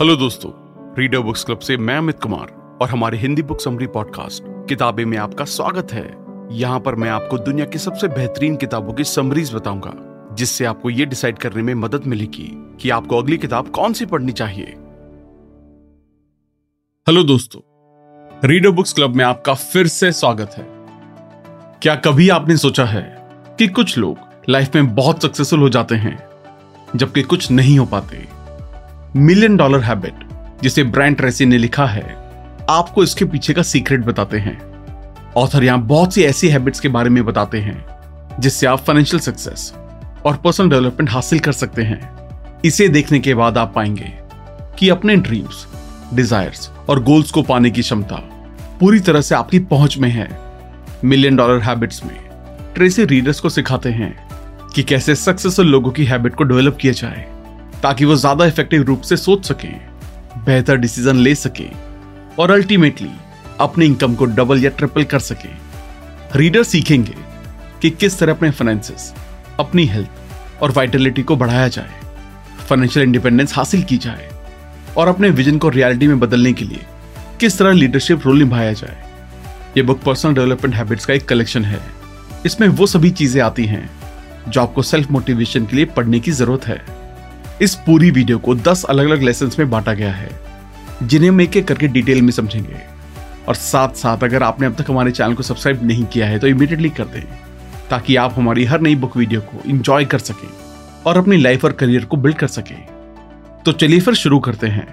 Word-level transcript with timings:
Hello 0.00 0.14
दोस्तों 0.16 0.50
reader 0.98 1.18
books 1.18 1.42
club 1.44 1.58
से 1.58 1.76
मैं 1.76 1.96
अमित 1.96 2.18
कुमार 2.22 2.50
और 2.82 2.88
हमारे 2.88 3.18
हिंदी 3.18 3.42
बुक 3.42 3.60
समरी 3.60 3.86
पॉडकास्ट 3.86 4.42
किताबें 4.68 5.04
में 5.04 5.16
आपका 5.18 5.44
स्वागत 5.44 5.92
है। 5.92 6.04
यहाँ 6.52 6.80
पर 6.80 6.94
मैं 6.94 7.08
आपको 7.10 7.38
दुनिया 7.38 7.66
की 7.66 7.78
सबसे 7.78 8.08
बेहतरीन 8.08 8.56
किताबों 8.56 8.92
की 8.92 9.04
समरीज 9.04 9.52
बताऊँगा, 9.54 9.92
जिससे 10.34 10.64
आपको 10.64 10.90
ये 10.90 11.06
डिसाइड 11.06 11.38
करने 11.38 11.62
में 11.62 11.74
मदद 11.74 12.06
मिलेगी 12.06 12.48
कि 12.80 12.90
आपको 12.90 13.18
अगली 13.18 13.38
किताब 13.38 13.70
कौन 13.70 13.92
सी 13.92 14.06
पढ़नी 14.06 14.32
चाहिए। 14.32 14.64
हेलो 17.06 17.24
दोस्तों 17.24 17.60
रीडर 18.48 18.70
बुक्स 18.70 18.92
क्लब 18.92 19.16
में 19.16 19.24
आपका 19.24 19.54
फिर 19.54 19.86
से 19.86 20.12
स्वागत 20.12 20.54
है। 20.56 20.66
क्या 21.82 21.94
कभी 21.96 22.28
आपने 22.28 22.56
सोचा 22.56 22.84
है 22.84 23.04
कि 23.58 23.68
कुछ 23.68 23.98
लोग 23.98 24.16
लाइफ 24.48 24.74
में 24.74 24.94
बहुत 24.94 25.22
सक्सेसफुल 25.22 25.60
हो 25.60 25.68
जाते 25.68 25.94
हैं, 25.94 26.18
जबकि 26.96 27.22
कुछ 27.22 27.50
नहीं 27.50 27.78
हो 27.78 27.86
पाते? 27.86 28.37
मिलियन 29.16 29.56
डॉलर 29.56 29.80
हैबिट, 29.80 30.14
जिसे 30.62 30.82
ब्रांड 30.84 31.16
ट्रेसी 31.16 31.44
ने 31.46 31.58
लिखा 31.58 31.86
है, 31.86 32.02
आपको 32.70 33.02
इसके 33.02 33.24
पीछे 33.24 33.52
का 33.54 33.62
सीक्रेट 33.62 34.00
बताते 34.00 34.38
हैं। 34.38 34.58
ऑथर 35.36 35.64
यहाँ 35.64 35.80
बहुत 35.80 36.14
सी 36.14 36.22
ऐसी 36.22 36.48
हैबिट्स 36.48 36.80
के 36.80 36.88
बारे 36.88 37.10
में 37.10 37.24
बताते 37.24 37.58
हैं, 37.58 37.84
जिससे 38.40 38.66
आप 38.66 38.78
फाइनेंशियल 38.78 39.20
सक्सेस 39.20 39.72
और 40.26 40.36
पर्सनल 40.36 40.70
डेवलपमेंट 40.70 41.10
हासिल 41.10 41.38
कर 41.38 41.52
सकते 41.52 41.82
हैं। 41.82 42.00
इसे 42.64 42.88
देखने 42.88 43.18
के 43.18 43.34
बाद 43.34 43.58
आप 43.58 43.72
पाएँगे 43.74 44.12
कि 44.78 44.88
अपने 44.88 45.16
ड्रीम्स 45.16 45.66
डिजायर्स 46.14 46.70
और 46.88 47.02
गोल्स 47.02 47.30
को 47.30 47.42
पाने 47.42 47.70
की 47.70 47.82
क्षमता 47.82 48.16
पूरी 48.80 49.00
तरह 49.00 49.20
से 49.20 49.34
आपकी 49.34 49.58
पहुँच 49.58 49.98
में 49.98 50.10
है। 50.10 50.28
मिलियन 51.04 51.36
डॉलर 51.36 51.60
हैबिट्स 51.60 52.04
में 52.04 52.16
ट्रेसी 52.74 53.04
रीडर्स 53.04 53.40
को 53.40 53.48
सिखाते 53.48 53.88
हैं 53.88 54.14
कि 54.74 54.82
कैसे 54.82 55.14
सक्सेसफुल 55.14 55.66
लोगों 55.66 55.90
की 55.90 56.04
हैबिट 56.04 56.34
को 56.34 56.44
डेवलप 56.44 56.78
किया 56.80 56.92
जाए। 56.92 57.26
ताकि 57.82 58.04
वो 58.04 58.16
ज़्यादा 58.16 58.46
इफ़ेक्टिव 58.46 58.82
रूप 58.82 59.02
से 59.02 59.16
सोच 59.16 59.46
सके, 59.46 59.68
बेहतर 60.44 60.76
डिसीज़न 60.76 61.16
ले 61.16 61.34
सके, 61.36 61.66
और 62.38 62.50
अल्टीमेटली 62.50 63.10
अपने 63.60 63.86
इनकम 63.86 64.14
को 64.14 64.24
डबल 64.26 64.64
या 64.64 64.70
ट्रिपल 64.70 65.04
कर 65.04 65.18
सके। 65.20 65.48
रीडर 66.34 66.62
सीखेंगे 66.64 67.14
कि 67.82 67.90
किस 67.90 68.18
तरह 68.18 68.32
अपने 68.32 68.50
फाइनेंसेस 68.50 69.12
अपनी 69.60 69.84
हेल्थ 69.86 70.62
और 70.62 70.70
वाइटलिटी 70.72 71.22
को 71.22 71.36
बढ़ाया 71.36 71.68
जाए 71.68 72.00
फाइनेंशियल 72.60 73.06
इंडिपेंडेंस 73.06 73.56
हासिल 73.56 73.82
की 73.82 73.96
जाए, 73.98 74.28
और 74.96 75.08
अपने 75.08 75.30
विजन 75.30 75.58
को 75.58 75.68
रियलिटी 75.68 76.06
में 76.06 76.20
बदलने 76.20 76.52
के 76.52 76.64
लिए 76.64 76.86
किस 77.40 77.58
तरह 77.58 77.72
लीडरशिप 77.72 78.26
रोल 78.26 78.38
निभाया 78.38 78.72
जाए। 78.72 78.96
ये 79.76 79.82
बुक 79.82 80.00
पर्सनल 80.02 80.34
डेवलपमेंट 80.34 80.74
हैबिट्स 80.74 81.06
का 81.06 81.14
एक 81.14 81.28
कलेक्शन 81.28 81.64
है। 81.64 81.80
इसमें 82.46 82.68
वो 82.68 82.86
सभी 82.86 83.10
चीज़ें 83.12 83.40
आती 83.42 83.64
हैं 83.66 83.88
जो 84.48 84.60
आपको 84.60 84.82
सेल्फ 84.82 85.10
मोटिवेशन 85.10 85.66
के 85.66 85.76
लिए 85.76 85.84
पढ़ने 85.86 86.20
की 86.20 86.30
ज़रूरत 86.32 86.66
है। 86.66 86.80
इस 87.62 87.74
पूरी 87.86 88.10
वीडियो 88.10 88.38
को 88.38 88.54
10 88.56 88.84
अलग 88.84 89.06
अलग 89.06 89.22
लेसन 89.22 89.50
में 89.58 89.70
बांटा 89.70 89.92
गया 89.94 90.12
है, 90.12 90.28
जिन्हें 91.02 91.30
हम 91.30 91.40
एक 91.40 91.56
एक 91.56 91.66
करके 91.68 91.88
डिटेल 91.88 92.22
में 92.22 92.30
समझेंगे। 92.32 92.76
और 93.48 93.54
साथ 93.54 93.94
साथ 93.94 94.24
अगर 94.24 94.42
आपने 94.42 94.66
अब 94.66 94.74
तक 94.74 94.90
हमारे 94.90 95.10
चैनल 95.10 95.34
को 95.34 95.42
सब्सक्राइब 95.42 95.84
नहीं 95.86 96.04
किया 96.04 96.26
है 96.26 96.38
तो 96.38 96.46
इमीडिएटली 96.46 96.90
कर 96.90 97.04
दें, 97.04 97.22
ताकि 97.90 98.16
आप 98.16 98.34
हमारी 98.36 98.64
हर 98.64 98.80
नई 98.80 98.94
बुक 98.96 99.16
वीडियो 99.16 99.40
को 99.42 99.68
इंजॉय 99.70 100.04
कर 100.04 100.18
सकें 100.20 100.48
और 101.06 101.18
अपनी 101.18 101.36
लाइफ 101.36 101.64
और 101.64 101.72
करियर 101.72 102.04
को 102.04 102.16
बिल्ड 102.16 102.36
कर 102.36 102.46
सकें। 102.48 102.76
तो 103.64 103.72
चलिए 103.72 104.00
फिर 104.00 104.14
शुरू 104.14 104.38
करते 104.40 104.66
हैं। 104.66 104.86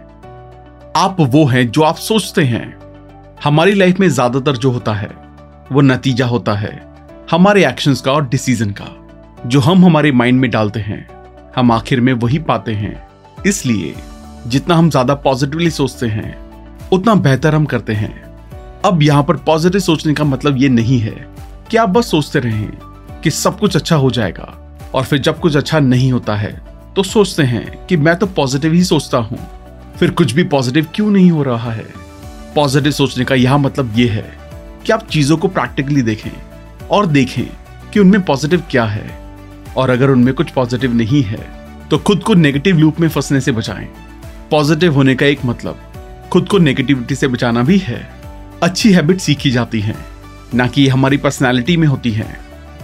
आप 0.95 1.17
वो 1.21 1.45
हैं 1.45 1.69
जो 1.71 1.81
आप 1.81 1.95
सोचते 1.97 2.43
हैं। 2.43 2.65
हमारी 3.43 3.73
लाइफ 3.73 3.99
में 3.99 4.07
ज़्यादातर 4.09 4.57
जो 4.57 4.71
होता 4.71 4.93
है, 4.93 5.09
वो 5.71 5.81
नतीजा 5.81 6.25
होता 6.25 6.53
है 6.53 6.79
हमारे 7.31 7.65
एक्शंस 7.67 8.01
का 8.01 8.11
और 8.11 8.27
डिसीज़न 8.29 8.71
का, 8.71 8.87
जो 9.45 9.59
हम 9.59 9.85
हमारे 9.85 10.11
माइंड 10.11 10.39
में 10.41 10.49
डालते 10.51 10.79
हैं। 10.79 11.07
हम 11.55 11.71
आखिर 11.71 12.01
में 12.01 12.11
वही 12.13 12.39
पाते 12.39 12.73
हैं। 12.73 12.95
इसलिए, 13.45 13.93
जितना 14.47 14.75
हम 14.75 14.89
ज़्यादा 14.89 15.13
पॉजिटिवली 15.15 15.69
सोचते 15.69 16.07
हैं, 16.07 16.35
उतना 16.91 17.15
बेहतर 17.15 17.55
हम 17.55 17.65
करते 17.65 17.93
हैं। 17.93 18.13
अब 18.85 19.01
यहाँ 19.03 19.23
पर 19.23 19.37
पॉजिटिव 19.37 19.81
सोचने 19.81 20.13
का 20.13 20.23
मतलब 20.23 20.57
ये 20.57 20.69
नहीं 20.69 20.99
है 20.99 21.15
कि 21.71 21.77
आप 21.77 21.89
बस 21.89 22.11
सोचते 22.11 22.39
रहें 22.39 22.69
कि 23.23 23.31
सब 23.31 23.59
कुछ 23.59 23.75
अच्छा 23.75 23.95
हो 23.95 24.11
जाएगा 24.11 24.53
और 24.93 25.03
फिर 25.03 25.19
जब 25.19 25.39
कुछ 25.39 25.55
अच्छा 25.57 25.79
नहीं 25.79 26.11
होता 26.11 26.35
है 26.35 26.51
तो 26.95 27.03
सोचते 27.03 27.43
हैं 27.43 27.85
कि 27.87 27.97
मैं 27.97 28.15
तो 28.15 28.27
पॉजिटिव 28.27 28.73
ही 28.73 28.83
सोचता 28.83 29.17
हूँ। 29.17 29.37
फिर 29.99 30.11
कुछ 30.11 30.31
भी 30.31 30.43
पॉजिटिव 30.43 30.87
क्यों 30.95 31.09
नहीं 31.11 31.31
हो 31.31 31.43
रहा 31.43 31.71
है? 31.71 31.85
पॉजिटिव 32.55 32.91
सोचने 32.91 33.25
का 33.25 33.35
यह 33.35 33.57
मतलब 33.57 33.97
यह 33.97 34.13
है 34.13 34.33
कि 34.85 34.93
आप 34.93 35.07
चीज़ों 35.07 35.37
को 35.37 35.47
प्रैक्टिकली 35.47 36.01
देखें 36.01 36.31
और 36.89 37.05
देखें 37.05 37.45
कि 37.93 37.99
उनमें 37.99 38.21
पॉजिटिव 38.21 38.63
क्या 38.71 38.85
है। 38.85 39.24
और 39.77 39.89
अगर 39.89 40.09
उनमें 40.09 40.33
कुछ 40.33 40.51
पॉजिटिव 40.51 40.93
नहीं 40.93 41.21
है 41.23 41.39
तो 41.89 41.97
खुद 41.97 42.23
को 42.23 42.33
नेगेटिव 42.33 42.77
लूप 42.77 42.99
में 42.99 43.07
फंसने 43.09 43.41
से 43.41 43.51
बचाएँ। 43.51 43.87
पॉजिटिव 44.51 44.93
होने 44.93 45.15
का 45.15 45.25
एक 45.25 45.45
मतलब 45.45 45.81
खुद 46.33 46.47
को 46.49 46.57
नेगेटिविटी 46.57 47.15
से 47.15 47.27
बचाना 47.27 47.63
भी 47.63 47.77
है। 47.77 47.99
अच्छी 48.63 48.91
हैबिट 48.91 49.19
सीखी 49.19 49.51
जाती 49.51 49.79
है, 49.81 49.95
ना 50.53 50.67
कि 50.67 50.87
हमारी 50.87 51.17
पर्सनैलिटी 51.17 51.77
में 51.77 51.87
होती 51.87 52.11
है। 52.11 52.27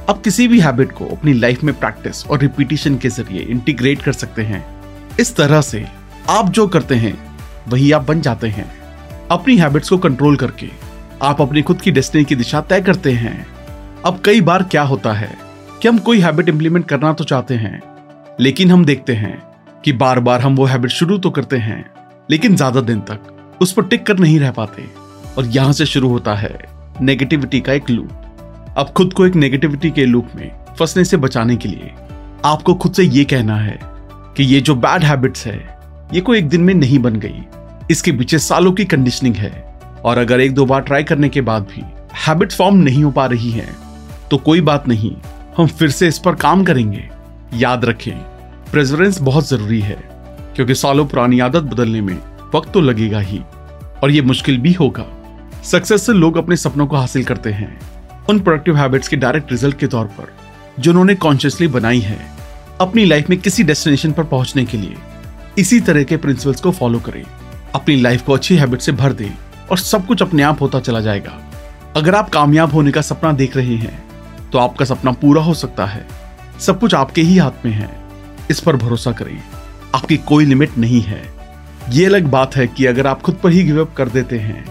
अब 0.09 0.21
किसी 0.21 0.47
भी 0.47 0.59
हैबिट 0.59 0.91
को 0.91 1.05
अपनी 1.07 1.33
लाइफ 1.33 1.63
में 1.63 1.73
प्रैक्टिस 1.79 2.25
और 2.25 2.39
रिपीटिशन 2.39 2.97
के 2.97 3.09
ज़रिए 3.09 3.41
इंटीग्रेट 3.41 4.01
कर 4.01 4.13
सकते 4.13 4.41
हैं। 4.41 4.63
इस 5.19 5.35
तरह 5.35 5.61
से 5.61 5.85
आप 6.29 6.49
जो 6.49 6.67
करते 6.67 6.95
हैं, 6.95 7.17
वही 7.67 7.91
आप 7.91 8.07
बन 8.07 8.21
जाते 8.21 8.47
हैं। 8.47 8.71
अपनी 9.31 9.57
हैबिट्स 9.57 9.89
को 9.89 9.97
कंट्रोल 9.97 10.35
करके 10.35 10.69
आप 11.21 11.41
अपनी 11.41 11.61
खुद 11.61 11.81
की 11.81 11.91
डेस्टिनी 11.91 12.23
की 12.23 12.35
दिशा 12.35 12.61
तय 12.61 12.81
करते 12.81 13.11
हैं। 13.13 13.45
अब 14.05 14.21
कई 14.25 14.41
बार 14.41 14.63
क्या 14.63 14.81
होता 14.83 15.13
है? 15.13 15.35
कि 15.81 15.87
हम 15.87 15.97
कोई 15.99 16.19
हैबिट 16.19 16.49
इंप्लीमेंट 16.49 16.85
करना 16.87 17.11
तो 17.13 17.23
चाहते 17.23 17.53
हैं, 17.55 17.81
लेकिन 18.39 18.71
हम 18.71 18.83
देखते 18.85 19.13
हैं 19.13 19.37
कि 19.83 19.91
बार 19.93 20.19
बार 20.19 20.41
हम 20.41 20.55
वो 20.55 20.65
हैबिट 20.65 20.91
शुरू 20.91 21.17
तो 21.17 21.29
करते 21.29 21.57
हैं, 21.57 21.85
लेकिन 22.29 22.55
ज़्यादा 22.55 22.81
दिन 22.81 22.99
तक 23.01 23.57
उस 23.61 23.71
पर 23.73 23.83
टिक 23.83 24.05
कर 24.05 24.19
नहीं 24.19 24.39
रह 24.39 24.51
पाते। 24.51 24.85
और 25.37 25.45
यहाँ 25.47 25.73
से 25.73 25.85
शुरू 25.85 26.09
होता 26.09 26.35
है 26.35 26.57
नेगेटिविटी 27.01 27.61
का 27.61 27.73
एक 27.73 27.89
लूप 27.89 28.73
अब 28.77 28.93
खुद 28.97 29.13
को 29.13 29.25
एक 29.25 29.35
नेगेटिविटी 29.35 29.91
के 29.91 30.05
लूप 30.05 30.27
में 30.35 30.51
फंसने 30.79 31.05
से 31.05 31.17
बचाने 31.17 31.55
के 31.55 31.69
लिए 31.69 31.91
आपको 32.45 32.73
खुद 32.75 32.93
से 32.93 33.03
ये 33.05 33.23
कहना 33.25 33.57
है 33.57 33.79
कि 34.37 34.43
ये 34.43 34.61
जो 34.61 34.75
बैड 34.77 35.03
हैबिट्स 35.03 35.45
है, 35.47 35.57
ये 36.13 36.21
कोई 36.21 36.37
एक 36.37 36.49
दिन 36.49 36.61
में 36.61 36.73
नहीं 36.75 36.99
बन 36.99 37.15
गई। 37.15 37.43
इसके 37.91 38.11
पीछे 38.11 38.39
सालों 38.41 38.71
की 38.71 38.85
कंडीशनिंग 38.85 39.35
है। 39.35 39.51
और 40.05 40.17
अगर 40.17 40.41
एक 40.41 40.53
दो 40.53 40.65
बार 40.65 40.81
ट्राई 40.81 41.03
करने 41.03 41.29
के 41.29 41.41
बाद 41.43 41.63
भी 41.65 41.83
हैबिट 42.19 42.51
फॉर्म 42.53 42.77
नहीं 42.77 43.03
हो 43.03 43.11
पा 43.11 43.25
रही 43.27 43.51
है 43.51 43.67
तो 44.31 44.37
कोई 44.39 44.61
बात 44.63 44.87
नहीं। 44.87 45.15
हम 45.57 45.67
फिर 45.67 45.89
से 45.89 46.07
इस 46.07 46.17
पर 46.19 46.35
काम 46.35 46.63
करेंगे। 46.63 47.09
याद 47.53 47.85
रखें 47.85 48.17
प्रेजरेंस 48.71 49.19
बहुत 49.21 49.47
ज़रूरी 49.47 49.79
है, 49.79 49.95
क्योंकि 50.55 50.75
सालों 50.75 51.05
पुरानी 51.05 51.39
आदत 51.39 51.63
बदलने 51.63 52.01
में 52.01 52.17
वक्त 52.55 52.71
तो 52.73 52.81
लगेगा 52.81 53.19
ही, 53.19 53.41
और 54.03 54.11
ये 54.11 54.21
मुश्किल 54.21 54.57
भी 54.57 54.71
होगा। 54.73 55.05
सक्सेसफुल 55.63 56.15
लोग 56.15 56.37
अपने 56.37 56.55
सपनों 56.55 56.87
को 56.87 56.95
हासिल 56.95 57.23
करते 57.23 57.51
हैं। 57.51 57.79
उन 58.29 58.39
प्रोडक्टिव 58.39 58.77
हैबिट्स 58.77 59.07
के 59.07 59.15
डायरेक्ट 59.15 59.51
रिज़ल्ट 59.51 59.77
के 59.79 59.87
तौर 59.87 60.05
पर, 60.07 60.33
जो 60.79 60.91
उन्होंने 60.91 61.15
कॉन्शियसली 61.15 61.67
बनाई 61.67 61.99
है, 61.99 62.19
अपनी 62.81 63.05
लाइफ 63.05 63.29
में 63.29 63.39
किसी 63.39 63.63
डेस्टिनेशन 63.63 64.11
पर 64.11 64.23
पहुँचने 64.23 64.65
के 64.65 64.77
लिए। 64.77 64.95
इसी 65.57 65.79
तरह 65.79 66.03
के 66.03 66.17
प्रिंसिपल्स 66.17 66.61
को 66.61 66.71
फॉलो 66.71 66.99
करें। 66.99 67.23
अपनी 67.75 67.95
लाइफ 67.95 68.21
को 68.21 68.33
अच्छी 68.33 68.55
हैबिट 68.55 68.81
से 68.81 68.91
भर 68.91 69.13
दें, 69.13 69.31
और 69.71 69.77
सब 69.77 70.05
कुछ 70.05 70.21
अपने 70.21 70.43
आप 70.43 70.61
होता 70.61 70.79
चला 70.79 70.99
जाएगा। 70.99 71.37
अगर 71.95 72.15
आप 72.15 72.29
कामयाब 72.29 72.73
होने 72.73 72.91
का 72.91 73.01
सपना 73.01 73.31
देख 73.33 73.57
रहे 73.57 73.75
हैं 73.75 74.10
तो 74.53 74.59
आपका 74.59 74.85
सपना 74.85 75.11
पूरा 75.11 75.41
हो 75.41 75.53
सकता 75.53 75.85
है। 75.85 76.07
सब 76.59 76.79
कुछ 76.79 76.93
आपके 76.93 77.21
ही 77.21 77.37
हाथ 77.37 77.65
में 77.65 77.71
है। 77.71 78.01
इस 78.49 78.59
पर 78.59 78.75
भरोसा 78.75 79.11
करें। 79.11 79.43
आपकी 79.95 80.17
कोई 80.17 80.45
लिमिट 80.45 80.77
नहीं 80.77 81.01
है। 81.01 81.33
ये 81.89 82.05
अलग 82.05 82.23
बात 82.23 82.55
है 82.55 82.67
कि 82.67 82.85
अगर 82.85 83.07
आप 83.07 83.21
खुद 83.21 83.35
पर 83.35 83.51
ही 83.51 83.63
गिव 83.63 83.81
अप 83.81 83.93
कर 83.93 84.09
देते 84.09 84.39
हैं, 84.39 84.65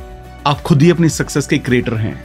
आप 0.47 0.61
खुद 0.61 0.83
ही 0.83 0.91
अपनी 0.91 1.09
सक्सेस 1.09 1.47
के 1.47 1.59
क्रिएटर 1.59 1.95
हैं। 1.95 2.25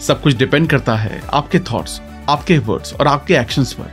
सब 0.00 0.22
कुछ 0.22 0.36
डिपेंड 0.36 0.70
करता 0.70 0.96
है 0.96 1.22
आपके 1.32 1.58
थॉट्स 1.58 2.00
आपके 2.28 2.58
वर्ड्स 2.58 2.92
और 2.92 3.06
आपके 3.06 3.34
एक्शंस 3.34 3.72
पर, 3.72 3.90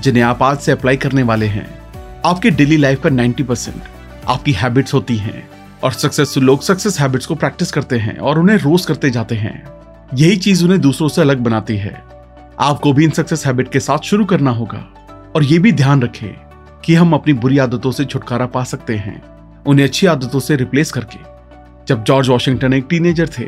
जिन्हें 0.00 0.22
आप 0.22 0.42
आज 0.42 0.58
से 0.58 0.72
अप्लाई 0.72 0.96
करने 0.96 1.22
वाले 1.22 1.46
हैं। 1.46 1.78
आपके 2.26 2.50
डेली 2.50 2.76
लाइफ 2.76 3.02
पर 3.02 3.10
90 3.10 3.42
परसेंट 3.42 3.82
आपकी 4.28 4.52
हैबिट्स 4.52 4.94
होती 4.94 5.16
हैं 5.16 5.48
और 5.84 5.92
सक्सेसफुल 5.92 6.44
लोग 6.44 6.62
सक्सेस 6.62 7.00
हैबिट्स 7.00 7.26
को 7.26 7.34
प्रैक्टिस 7.34 7.72
करते 7.72 7.98
हैं 7.98 8.18
और 8.18 8.38
उन्हें 8.38 8.56
रोज 8.56 8.86
करते 8.86 9.10
जाते 9.10 9.34
हैं। 9.34 9.66
यही 10.14 10.36
चीज़ 10.36 10.64
उन्हें 10.64 10.80
दूसरों 10.80 11.08
से 11.08 11.20
अलग 11.20 11.38
बनाती 11.38 11.76
है। 11.76 12.13
आपको 12.60 12.92
भी 12.92 13.04
इन 13.04 13.10
सक्सेस 13.10 13.46
हैबिट 13.46 13.68
के 13.68 13.80
साथ 13.80 13.98
शुरू 13.98 14.24
करना 14.24 14.50
होगा। 14.50 14.86
और 15.36 15.44
ये 15.44 15.58
भी 15.58 15.72
ध्यान 15.72 16.02
रखें 16.02 16.34
कि 16.84 16.94
हम 16.94 17.14
अपनी 17.14 17.32
बुरी 17.32 17.58
आदतों 17.58 17.90
से 17.90 18.04
छुटकारा 18.04 18.46
पा 18.46 18.64
सकते 18.64 18.96
हैं, 18.96 19.22
उन्हें 19.66 19.86
अच्छी 19.86 20.06
आदतों 20.06 20.40
से 20.40 20.56
रिप्लेस 20.56 20.92
करके। 20.92 21.18
जब 21.88 22.04
जॉर्ज 22.04 22.28
वॉशिंगटन 22.28 22.72
एक 22.72 22.86
टीनेजर 22.90 23.28
थे, 23.28 23.46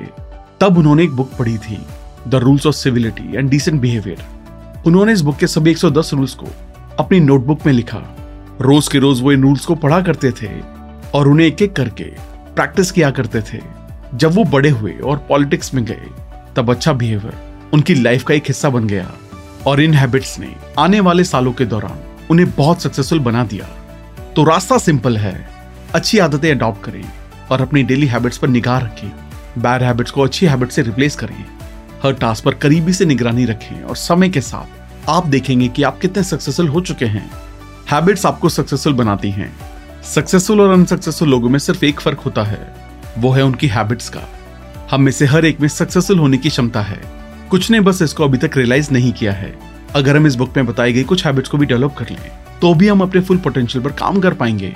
तब 0.60 0.78
उन्होंने 0.78 1.04
एक 1.04 1.10
बुक 1.10 1.30
पढ़ी 1.38 1.58
थी 1.58 1.86
the 2.28 2.34
rules 2.34 2.66
of 2.66 2.74
civility 2.74 3.36
and 3.36 3.50
decent 3.50 3.80
behaviour 3.80 4.24
उन्होंने 4.86 5.12
इस 5.12 5.20
बुक 5.20 5.36
के 5.36 5.46
सभी 5.46 5.70
110 5.70 6.10
रूल्स 6.14 6.34
को 6.34 6.46
अपनी 6.98 7.20
नोटबुक 7.20 7.66
में 7.66 7.72
लिखा। 7.72 7.98
रोज 8.60 8.88
के 8.88 8.98
रोज 8.98 9.22
वो 9.22 9.32
इन 9.32 9.42
रूल्स 9.42 9.66
को 9.66 9.74
पढ़ा 9.74 10.00
करते 10.02 10.30
थे 10.30 10.60
और 11.14 11.28
उन्हें 11.28 11.46
एक 11.46 11.62
एक 11.62 11.76
करके 11.76 12.04
प्रैक्टिस 12.54 12.90
किया 12.90 13.10
करते 13.10 13.40
थे। 13.40 13.60
जब 14.14 14.34
वो 14.34 14.44
बड़े 14.44 14.68
हुए 14.68 14.92
और 14.92 15.16
पॉलिटिक्स 15.16 15.74
में 15.74 15.84
गए, 15.84 16.06
तब 16.56 16.70
अच्छा 16.70 16.92
बिहेवियर 16.92 17.45
उनकी 17.74 17.94
लाइफ 17.94 18.22
का 18.22 18.34
एक 18.34 18.44
हिस्सा 18.48 18.70
बन 18.70 18.86
गया 18.86 19.12
और 19.66 19.80
इन 19.80 19.94
हैबिट्स 19.94 20.38
ने 20.38 20.54
आने 20.78 21.00
वाले 21.00 21.24
सालों 21.24 21.52
के 21.52 21.64
दौरान 21.64 21.98
उन्हें 22.30 22.50
बहुत 22.50 22.82
सक्सेसफुल 22.82 23.20
बना 23.20 23.44
दिया। 23.44 23.64
तो 24.36 24.44
रास्ता 24.44 24.78
सिंपल 24.78 25.16
है, 25.16 25.48
अच्छी 25.94 26.18
आदतें 26.18 26.50
अडॉप्ट 26.50 26.84
करें 26.84 27.04
और 27.50 27.60
अपनी 27.60 27.82
डेली 27.82 28.06
हैबिट्स 28.06 28.38
पर 28.38 28.48
निगाह 28.48 28.78
रखें। 28.78 29.10
बैड 29.58 29.82
हैबिट्स 29.82 30.10
को 30.10 30.22
अच्छी 30.22 30.46
हैबिट 30.46 30.70
से 30.70 30.82
रिप्लेस 30.82 31.16
करें। 31.16 31.44
हर 32.04 32.12
टास्क 32.12 32.44
पर 32.44 32.54
करीबी 32.54 32.92
से 32.92 33.04
निगरानी 33.04 33.44
रखें 33.44 33.82
और 33.82 33.96
समय 33.96 34.28
के 34.28 34.40
साथ 34.40 35.08
आप 35.08 35.26
देखेंगे 35.26 35.68
कि 35.68 35.82
आप 35.82 35.98
कितने 35.98 36.22
सक्सेसफुल 36.22 36.68
हो 36.68 36.80
चुके 36.80 37.04
हैं। 37.04 37.30
हैबिट्स 37.90 38.26
आपको 38.26 38.48
सक्सेसफुल 38.48 38.94
बनाती 38.94 39.30
हैं। 39.30 39.56
सक्सेसफुल 40.14 40.60
और 40.60 40.70
अनसक्सेसफुल 40.70 41.28
लोगों 41.28 41.48
में 41.48 41.58
सिर्फ़ 41.58 41.84
एक 41.84 42.00
फ़र्क 42.00 42.18
होता 42.18 42.42
है, 42.42 42.74
वो 43.18 43.30
है 43.30 43.42
उनकी 43.42 43.66
हैबिट्स 43.66 44.08
का। 44.08 44.20
हम 44.90 45.02
में 45.02 45.12
से 45.12 45.26
हर 45.26 45.44
एक 45.44 45.60
में 45.60 45.68
सक्सेसफुल 45.68 46.18
होने 46.18 46.38
की 46.38 46.48
क्षमता 46.48 46.82
है। 46.82 47.15
कुछ 47.50 47.70
ने 47.70 47.80
बस 47.80 48.00
इसको 48.02 48.24
अभी 48.24 48.38
तक 48.38 48.56
रियलाइज़ 48.56 48.90
नहीं 48.92 49.12
किया 49.12 49.32
है। 49.32 49.52
अगर 49.94 50.16
हम 50.16 50.26
इस 50.26 50.34
बुक 50.34 50.56
में 50.56 50.66
बताई 50.66 50.92
गई 50.92 51.02
कुछ 51.04 51.24
हैबिट्स 51.26 51.48
को 51.48 51.58
भी 51.58 51.66
डेवलप 51.66 51.94
कर 51.98 52.10
लें 52.10 52.30
तो 52.60 52.72
भी 52.74 52.88
हम 52.88 53.00
अपने 53.00 53.20
फुल 53.20 53.36
पोटेंशियल 53.36 53.84
पर 53.84 53.92
काम 53.92 54.20
कर 54.20 54.34
पाएँगे। 54.34 54.72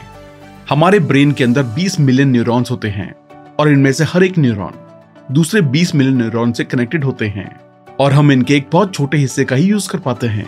हमारे 0.70 0.98
ब्रेन 1.00 1.32
के 1.32 1.44
अंदर 1.44 1.62
20 1.62 1.98
मिलियन 2.00 2.28
न्यूरॉन्स 2.28 2.70
होते 2.70 2.88
हैं, 2.88 3.14
और 3.60 3.68
इनमें 3.68 3.92
से 3.92 4.04
हर 4.04 4.24
एक 4.24 4.38
न्यूरॉन 4.38 4.72
दूसरे 5.32 5.60
20 5.62 5.94
मिलियन 5.94 6.16
न्यूरॉन 6.16 6.52
से 6.52 6.64
कनेक्टेड 6.64 7.04
होते 7.04 7.26
हैं, 7.26 7.50
और 8.00 8.12
हम 8.12 8.32
इनके 8.32 8.56
एक 8.56 8.68
बहुत 8.72 8.94
छोटे 8.94 9.18
हिस्से 9.18 9.44
का 9.44 9.56
ही 9.56 9.66
यूज़ 9.66 9.88
कर 9.88 9.98
पाते 9.98 10.26
हैं। 10.26 10.46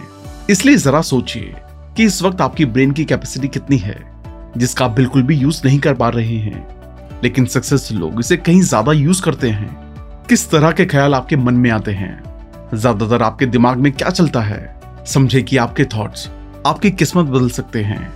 इसलिए 0.51 0.77
जरा 0.77 1.01
सोचिए 1.03 1.55
कि 1.97 2.05
इस 2.05 2.23
वक्त 2.23 2.41
आपकी 2.41 2.65
ब्रेन 2.65 2.91
की 2.91 3.05
कैपेसिटी 3.05 3.49
कितनी 3.49 3.79
है, 3.79 3.99
जिसका 4.57 4.85
आप 4.85 4.91
बिल्कुल 4.91 5.23
भी 5.23 5.37
यूज़ 5.37 5.63
नहीं 5.65 5.79
कर 5.79 5.95
पा 5.95 6.09
रहे 6.09 6.37
हैं। 6.37 6.67
लेकिन 7.25 7.47
सक्सेसफुल 7.47 7.99
लोग 7.99 8.21
इसे 8.21 8.37
कहीं 8.37 8.63
ज़्यादा 8.63 8.93
यूज़ 8.93 9.23
करते 9.23 9.51
हैं। 9.51 9.82
किस 10.33 10.49
तरह 10.51 10.71
के 10.73 10.85
ख्याल 10.87 11.15
आपके 11.15 11.37
मन 11.37 11.55
में 11.55 11.71
आते 11.71 11.93
हैं? 11.93 12.23
ज़्यादातर 12.75 13.23
आपके 13.23 13.47
दिमाग 13.47 13.79
में 13.79 13.91
क्या 13.93 14.11
चलता 14.11 14.41
है? 14.41 15.05
समझे 15.07 15.41
कि 15.43 15.57
आपके 15.57 15.85
थॉट्स 15.85 16.29
आपकी 16.67 16.91
किस्मत 16.91 17.27
बदल 17.27 17.49
सकते 17.51 17.83
हैं। 17.83 18.13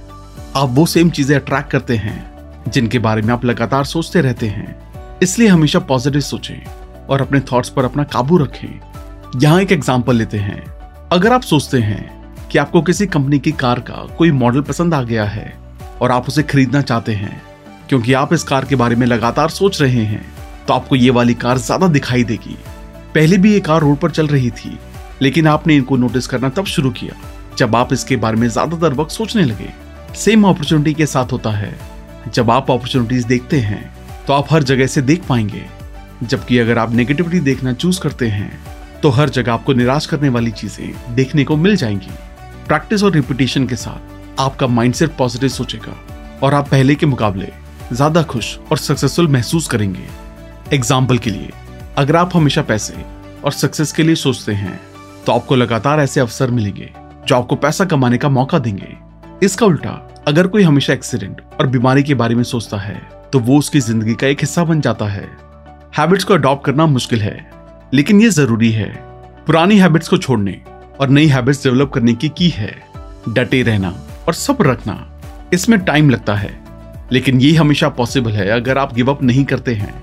आप 0.57 0.69
वो 0.69 0.85
सेम 0.87 1.11
चीज़ें 1.11 1.35
अट्रैक्ट 1.37 1.71
करते 1.71 1.97
हैं, 1.97 2.71
जिनके 2.71 2.99
बारे 2.99 3.23
में 3.23 3.33
आप 3.35 3.45
लगातार 3.45 3.85
सोचते 3.85 4.21
रहते 4.21 4.47
हैं। 4.47 5.19
इसलिए 5.23 5.49
हमेशा 5.49 5.79
पॉजिटिव 5.81 6.21
सोचें 6.21 7.07
और 7.07 7.21
अपने 7.21 7.41
थॉट्स 7.53 7.69
पर 7.69 7.85
अपना 7.85 8.05
काबू 8.05 8.39
रखें। 8.39 8.81
यहाँ 9.37 9.61
एक 9.63 9.73
एग्ज़ाम्पल 9.73 10.17
लेते 10.17 10.39
हैं। 10.39 10.63
अगर 11.13 11.33
आप 11.33 11.43
सोचते 11.43 11.81
हैं 11.81 12.49
कि 12.49 12.59
आपको 12.59 12.83
किसी 12.83 13.07
कंपनी 13.09 13.39
की 13.39 13.53
कार 13.55 13.81
का 13.81 14.07
कोई 14.19 14.31
मॉडल 14.33 14.61
पसंद 14.63 14.95
आ 14.95 15.03
गया 15.03 15.25
है 15.27 15.53
और 16.03 16.11
आप 16.11 16.29
उसे 16.29 16.43
खरीदना 16.45 16.83
चाहते 16.83 17.15
हैं, 17.15 17.41
क्योंकि 17.89 18.13
आप 18.15 18.33
इस 18.33 18.45
कार 18.45 18.65
के 18.65 18.77
बारे 18.77 18.97
में 18.97 19.07
लगातार 19.07 19.49
सोच 19.51 19.83
रहे 19.83 20.05
हैं 20.05 20.25
तो 20.69 20.75
आपको 20.75 20.97
ये 20.97 21.11
वाली 21.11 21.35
कार 21.37 21.59
ज़्यादा 21.59 21.87
दिखाई 21.89 22.25
देगी। 22.25 22.57
पहले 23.15 23.37
भी 23.37 23.53
ये 23.53 23.61
कार 23.61 23.81
रोड 23.81 23.97
पर 23.97 24.11
चल 24.11 24.27
रही 24.27 24.51
थी, 24.53 24.79
लेकिन 25.23 25.47
आपने 25.47 25.77
इनको 25.77 25.97
नोटिस 25.97 26.27
करना 26.27 26.49
तब 26.49 26.65
शुरू 26.67 26.91
किया, 26.91 27.15
जब 27.59 27.77
आप 27.77 27.93
इसके 27.93 28.17
बारे 28.17 28.37
में 28.37 28.49
ज़्यादातर 28.49 28.95
वक्त 28.95 29.11
सोचने 29.11 29.45
लगे। 29.45 29.73
सेम 30.17 30.45
अपॉर्चुनिटी 30.45 30.95
के 30.95 31.07
साथ 31.07 31.33
होता 31.33 31.51
है। 31.51 31.77
जब 32.27 32.51
आप 32.51 32.63
अपॉर्चुनिटीज़ 32.63 33.27
देखते 33.27 33.61
हैं 33.61 33.95
तो 34.27 34.33
आप 34.33 34.53
हर 34.53 34.63
जगह 34.63 34.87
से 34.87 35.03
देख 35.03 35.27
पाएँगे। 35.29 35.65
जबकि 36.23 36.59
अगर 36.59 36.79
आप 36.79 36.93
नेगेटिविटी 36.93 37.41
देखना 37.41 37.73
चूज़ 37.75 38.01
करते 38.01 38.29
हैं 38.29 38.51
तो 39.03 39.11
हर 39.11 39.29
जगह 39.29 39.53
आपको 39.53 39.73
निराश 39.73 40.07
करने 40.07 40.29
वाली 40.29 40.51
चीज़ें 40.53 41.15
देखने 41.15 41.45
को 41.45 41.57
मिल 41.57 41.77
जाएँगी। 41.77 42.11
प्रैक्टिस 42.69 43.03
और 43.03 43.13
रिपीटेशन 43.13 43.67
के 43.67 43.77
साथ 43.77 44.41
आपका 44.41 44.67
माइंड 44.67 44.77
माइंडसेट 44.77 45.17
पॉजिटिव 45.17 45.49
सोचेगा, 45.49 45.97
और 46.43 46.55
आप 46.55 46.69
पहले 46.69 46.95
के 46.95 47.07
मुकाबले 47.07 47.49
ज़्यादा 47.93 48.23
खुश 48.23 48.57
और 48.71 48.79
सक्सेसफुल 48.79 49.29
महसूस 49.29 49.67
करेंगे। 49.67 50.07
एग्ज़ाम्पल 50.73 51.19
के 51.19 51.31
लिए, 51.31 51.51
अगर 51.99 52.17
आप 52.17 52.31
हमेशा 52.35 52.63
पैसे 52.63 52.95
और 53.45 53.53
सक्सेस 53.53 53.93
के 53.93 54.03
लिए 54.03 54.15
सोचते 54.17 54.53
हैं 54.55 54.81
तो 55.27 55.33
आपको 55.33 55.57
लगातार 55.57 56.01
ऐसे 56.01 56.21
अवसर 56.21 56.51
मिलेंगे, 56.51 56.91
जो 57.27 57.37
आपको 57.37 57.57
पैसा 57.57 57.85
कमाने 57.85 58.19
का 58.19 58.29
मौका 58.31 58.59
देंगे। 58.59 58.97
इसका 59.43 59.67
उल्टा, 59.67 59.91
अगर 60.29 60.47
कोई 60.47 60.63
हमेशा 60.63 60.93
एक्सीडेंट 60.93 61.41
और 61.61 61.67
बीमारी 61.67 62.03
के 62.03 62.15
बारे 62.15 62.35
में 62.35 62.43
सोचता 62.45 62.79
है 62.79 62.95
तो 63.33 63.39
वो 63.41 63.59
उसकी 63.59 63.81
ज़िंदगी 63.81 64.15
का 64.15 64.27
एक 64.27 64.41
हिस्सा 64.41 64.65
बन 64.65 64.81
जाता 64.81 65.07
है। 65.07 65.27
हैबिट्स 65.97 66.25
को 66.25 66.35
अडॉप्ट 66.35 66.65
करना 66.65 66.87
मुश्किल 66.89 67.21
है, 67.21 67.51
लेकिन 67.95 68.21
ये 68.21 68.31
ज़रूरी 68.31 68.71
है। 68.73 68.89
पुरानी 69.47 69.79
हैबिट्स 69.79 70.09
को 70.09 70.17
छोड़ने 70.19 70.61
और 71.01 71.09
नई 71.09 71.27
हैबिट्स 71.27 71.63
डेवलप 71.65 71.91
करने 71.91 72.15
की 72.15 72.29
की 72.29 72.49
है। 72.51 72.75
डटे 73.29 73.63
रहना 73.63 73.95
और 74.29 74.35
सब 74.35 74.63
रखना, 74.63 75.05
इसमें 75.53 75.79
टाइम 75.81 76.11
लगता 76.11 76.35
है। 76.35 76.51
लेकिन 77.13 77.41
ये 77.41 77.53
हमेशा 77.55 77.89
पॉसिबल 77.91 78.33
है, 78.33 78.49
अगर 78.51 78.79
आप 78.79 78.95
गिव 78.95 79.11
अप 79.11 79.23
नहीं 79.23 79.45
करते 79.45 79.75
हैं। 79.75 79.95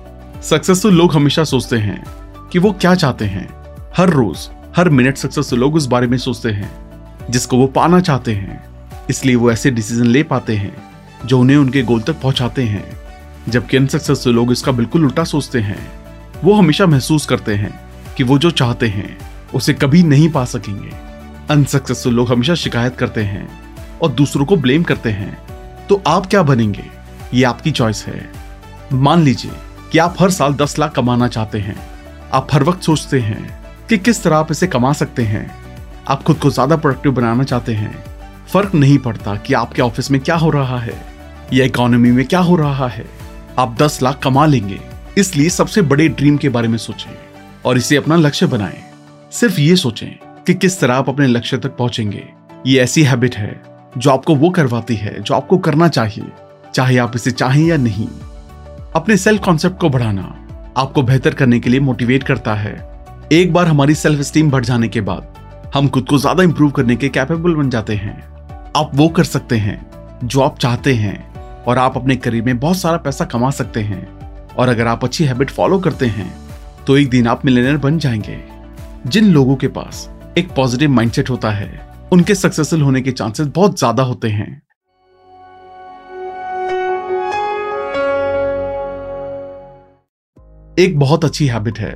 सक्सेसफुल 0.44 0.94
लोग 0.94 1.16
हमेशा 1.16 1.44
सोचते 1.44 1.78
हैं 1.78 2.04
कि 2.52 2.60
वो 2.60 2.72
क्या 2.72 2.96
चाहते 2.96 3.26
हैं। 3.26 3.50
हर 3.98 4.10
रोज, 4.10 4.50
हर 4.76 4.90
मिनट 4.90 5.18
सक्सेसफुल 5.18 5.60
लोग 5.60 5.76
उस 5.76 5.86
बारे 5.86 6.08
में 6.08 6.18
सोचते 6.18 6.50
हैं, 6.50 6.72
जिसको 7.30 7.58
वो 7.58 7.68
पाना 7.68 8.00
चाहते 8.00 8.34
हैं। 8.34 8.64
इसलिए 9.10 9.36
वो 9.36 9.52
ऐसे 9.52 9.72
डिसीज़न 9.72 10.06
ले 10.06 10.24
पाते 10.24 10.56
हैं, 10.56 10.76
जो 11.26 11.40
उन्हें 11.40 11.58
उनके 11.58 11.82
गोल 11.82 12.02
तक 12.02 12.14
पहुंचाते 12.14 12.64
हैं। 12.64 13.00
जबकि 13.50 13.78
अनसक्सेसफुल 13.78 14.34
लोग 14.34 14.52
इसका 14.52 14.72
बिल्कुल 14.72 15.04
उल्टा 15.04 15.24
सोचते 15.24 15.60
हैं। 15.60 15.92
वो 16.44 16.54
हमेशा 16.54 16.86
महसूस 16.86 17.26
करते 17.26 17.56
हैं 17.56 17.80
कि 18.18 18.24
वो 18.24 18.38
जो 18.38 18.52
चाहते 18.52 18.88
हैं, 18.88 19.18
उसे 19.54 19.74
कभी 19.74 20.04
नहीं 20.04 20.30
पा 20.30 20.46
सकेंगे। 20.46 20.90
अनसक्सेसफुल 21.50 22.14
लोग 22.14 22.32
हमेशा 22.32 22.56
शिकायत 22.56 22.96
करते 22.96 23.22
हैं 23.22 23.62
और 24.02 24.10
दूसरों 24.10 24.46
को 24.46 24.56
ब्लेम 24.56 24.84
करते 24.84 25.10
हैं। 25.10 25.38
तो 25.90 26.04
आप 26.08 26.26
क्या 26.26 26.44
बनेंगे? 26.44 26.84
ये 27.34 27.44
आपकी 27.44 27.72
चॉइस 27.72 28.06
है। 28.08 28.32
मान 28.94 29.24
लीजिए 29.24 29.52
कि 29.94 30.00
आप 30.00 30.16
हर 30.20 30.30
साल 30.30 30.54
दस 30.54 30.78
लाख 30.80 30.92
कमाना 30.92 31.28
चाहते 31.28 31.60
हैं। 31.60 31.76
आप 32.34 32.48
हर 32.54 32.64
वक्त 32.64 32.82
सोचते 32.82 33.20
हैं 33.20 33.42
कि 33.90 33.98
किस 33.98 34.24
तरह 34.24 34.36
आप 34.36 34.52
इसे 34.52 34.68
कमा 34.68 34.94
सकते 34.94 35.24
हैं। 35.24 35.46
आप 36.08 36.24
खुद 36.24 36.38
को 36.38 36.50
ज़्यादा 36.50 36.76
प्रोडक्टिव 36.78 37.12
बनाना 37.12 37.44
चाहते 37.44 37.74
हैं। 37.74 37.94
फ़र्क 38.48 38.74
नहीं 38.76 38.98
पड़ता 38.98 39.36
कि 39.36 39.54
आपके 39.54 39.82
ऑफ़िस 39.82 40.10
में 40.12 40.20
क्या 40.22 40.36
हो 40.36 40.50
रहा 40.50 40.80
है, 40.80 40.96
या 41.54 41.66
इकोनॉमी 41.66 42.12
में 42.12 42.26
क्या 42.26 42.40
हो 42.40 42.56
रहा 42.56 42.88
है। 42.88 43.06
आप 43.60 43.76
दस 43.82 44.02
लाख 44.02 44.20
कमा 44.24 44.46
लेंगे। 44.46 44.80
इसलिए 45.18 45.50
सबसे 45.50 45.82
बड़े 45.84 46.10
ड्रीम 46.10 46.38
के 46.38 46.50
बारे 46.50 46.68
में 46.68 46.78
सोचें 46.78 47.12
और 47.66 47.78
इसे 47.78 47.96
अपना 47.96 48.16
लक्ष्य 48.16 48.46
बनाएँ। 48.48 48.84
सिर्फ़ 49.32 49.62
ये 49.62 49.76
सोचें 49.76 50.12
कि 50.48 50.54
किस 50.54 50.80
तरह 50.80 50.96
आप 50.96 51.10
अपने 51.10 51.28
लक्ष्य 51.28 51.58
तक 51.58 51.78
पहुँचेंगे। 51.78 52.28
ये 52.68 52.80
ऐसी 52.80 53.04
हैबिट 53.04 53.36
है 53.36 53.62
जो 53.98 54.12
आपको 54.12 54.36
वो 54.36 54.50
करवाती 54.50 54.96
है, 54.96 55.20
जो 55.22 55.36
आपको 55.36 55.58
करना 55.60 55.88
चाहिए, 55.90 56.32
चाहे 56.74 56.98
आप 56.98 57.16
इसे 57.16 57.32
चाहें 57.32 57.66
या 57.66 57.78
नहीं। 57.78 58.08
अपने 58.96 59.16
सेल्फ 59.18 59.42
कॉन्सेप्ट 59.44 59.80
को 59.80 59.90
बढ़ाना 59.90 60.24
आपको 60.78 61.02
बेहतर 61.04 61.34
करने 61.34 61.60
के 61.60 61.70
लिए 61.70 61.80
मोटिवेट 61.80 62.24
करता 62.24 62.54
है। 62.56 62.74
एक 63.32 63.54
बार 63.54 63.68
हमारी 63.68 63.94
सेल्फ 63.96 64.20
स्टीम 64.22 64.50
बढ़ 64.52 64.66
जाने 64.66 64.88
के 64.88 65.02
बाद, 65.02 65.72
हम 65.74 65.88
खुद 65.88 66.06
को 66.10 66.18
ज़्यादा 66.18 66.44
इंप्रूव 66.44 66.72
करने 66.72 66.96
के 66.96 67.10
कैपेबल 67.10 67.56
बन 67.56 67.70
जाते 67.70 67.96
हैं। 67.96 68.16
आप 68.76 68.92
वो 68.96 69.08
कर 69.10 69.24
सकते 69.24 69.58
हैं 69.58 69.80
जो 70.24 70.42
आप 70.42 70.60
चाहते 70.60 70.94
हैं 70.94 71.64
और 71.64 71.78
आप 71.78 71.98
अपने 71.98 72.16
करियर 72.16 72.44
में 72.44 72.60
बहुत 72.60 72.78
सारा 72.78 72.98
पैसा 72.98 73.26
कमा 73.26 73.50
सकते 73.52 73.82
हैं। 73.82 74.08
और 74.50 74.70
अगर 74.70 74.88
आप 74.88 75.04
अच्छी 75.04 75.24
हैबिट 75.24 75.52
फॉलो 75.52 75.80
करते 75.80 76.06
हैं 76.08 76.32
तो 76.88 76.98
एक 76.98 77.10
दिन 77.10 77.28
आप 77.28 77.46
मिलेनियर 77.46 77.78
बन 77.78 77.98
जाएँगे। 78.00 78.38
जिन 79.08 79.32
लोगों 79.32 79.56
के 79.56 79.68
पास 79.70 80.10
एक 80.38 80.52
पॉजिटिव 80.52 80.92
माइंडसेट 80.92 81.30
होता 81.30 81.52
है, 81.52 81.72
उनके 82.12 82.36
सक्सेसफुल 82.36 82.82
होने 82.82 83.02
के 83.02 83.12
चांसेस 83.12 83.48
बहुत 83.48 83.80
ज़्यादा 83.80 84.04
होते 84.04 84.30
हैं। 84.30 84.62
एक 90.80 90.98
बहुत 91.00 91.26
अच्छी 91.26 91.48
हैबिट 91.48 91.80
है 91.80 91.94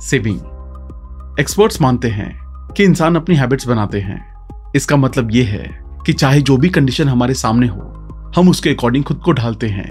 सेविंग 0.00 1.36
एक्सपर्ट्स 1.40 1.80
मानते 1.82 2.08
हैं 2.08 2.30
कि 2.76 2.84
इंसान 2.84 3.16
अपनी 3.16 3.36
हैबिट्स 3.36 3.66
बनाते 3.68 4.00
हैं। 4.00 4.70
इसका 4.76 4.96
मतलब 4.96 5.30
यह 5.32 5.48
है 5.48 5.68
कि 6.06 6.12
चाहे 6.12 6.40
जो 6.40 6.56
भी 6.56 6.68
कंडीशन 6.68 7.08
हमारे 7.08 7.34
सामने 7.34 7.66
हो, 7.66 8.32
हम 8.36 8.48
उसके 8.48 8.70
अकॉर्डिंग 8.70 9.04
खुद 9.04 9.20
को 9.24 9.32
ढालते 9.32 9.68
हैं। 9.68 9.86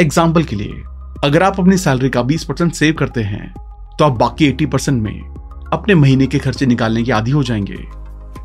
एग्ज़ाम्पल 0.00 0.44
के 0.44 0.56
लिए, 0.56 0.82
अगर 1.24 1.42
आप 1.42 1.60
अपनी 1.60 1.76
सैलरी 1.76 2.10
का 2.10 2.22
20 2.22 2.44
परसेंट 2.44 2.72
सेव 2.72 2.94
करते 2.94 3.22
हैं 3.22 3.52
तो 3.98 4.04
आप 4.04 4.12
बाकी 4.12 4.52
80 4.52 4.66
परसेंट 4.66 5.02
में 5.02 5.20
अपने 5.72 5.94
महीने 5.94 6.26
के 6.26 6.38
खर्चे 6.38 6.66
निकालने 6.66 7.02
के 7.02 7.12
आदि 7.12 7.30
हो 7.30 7.42
जाएँगे। 7.42 7.84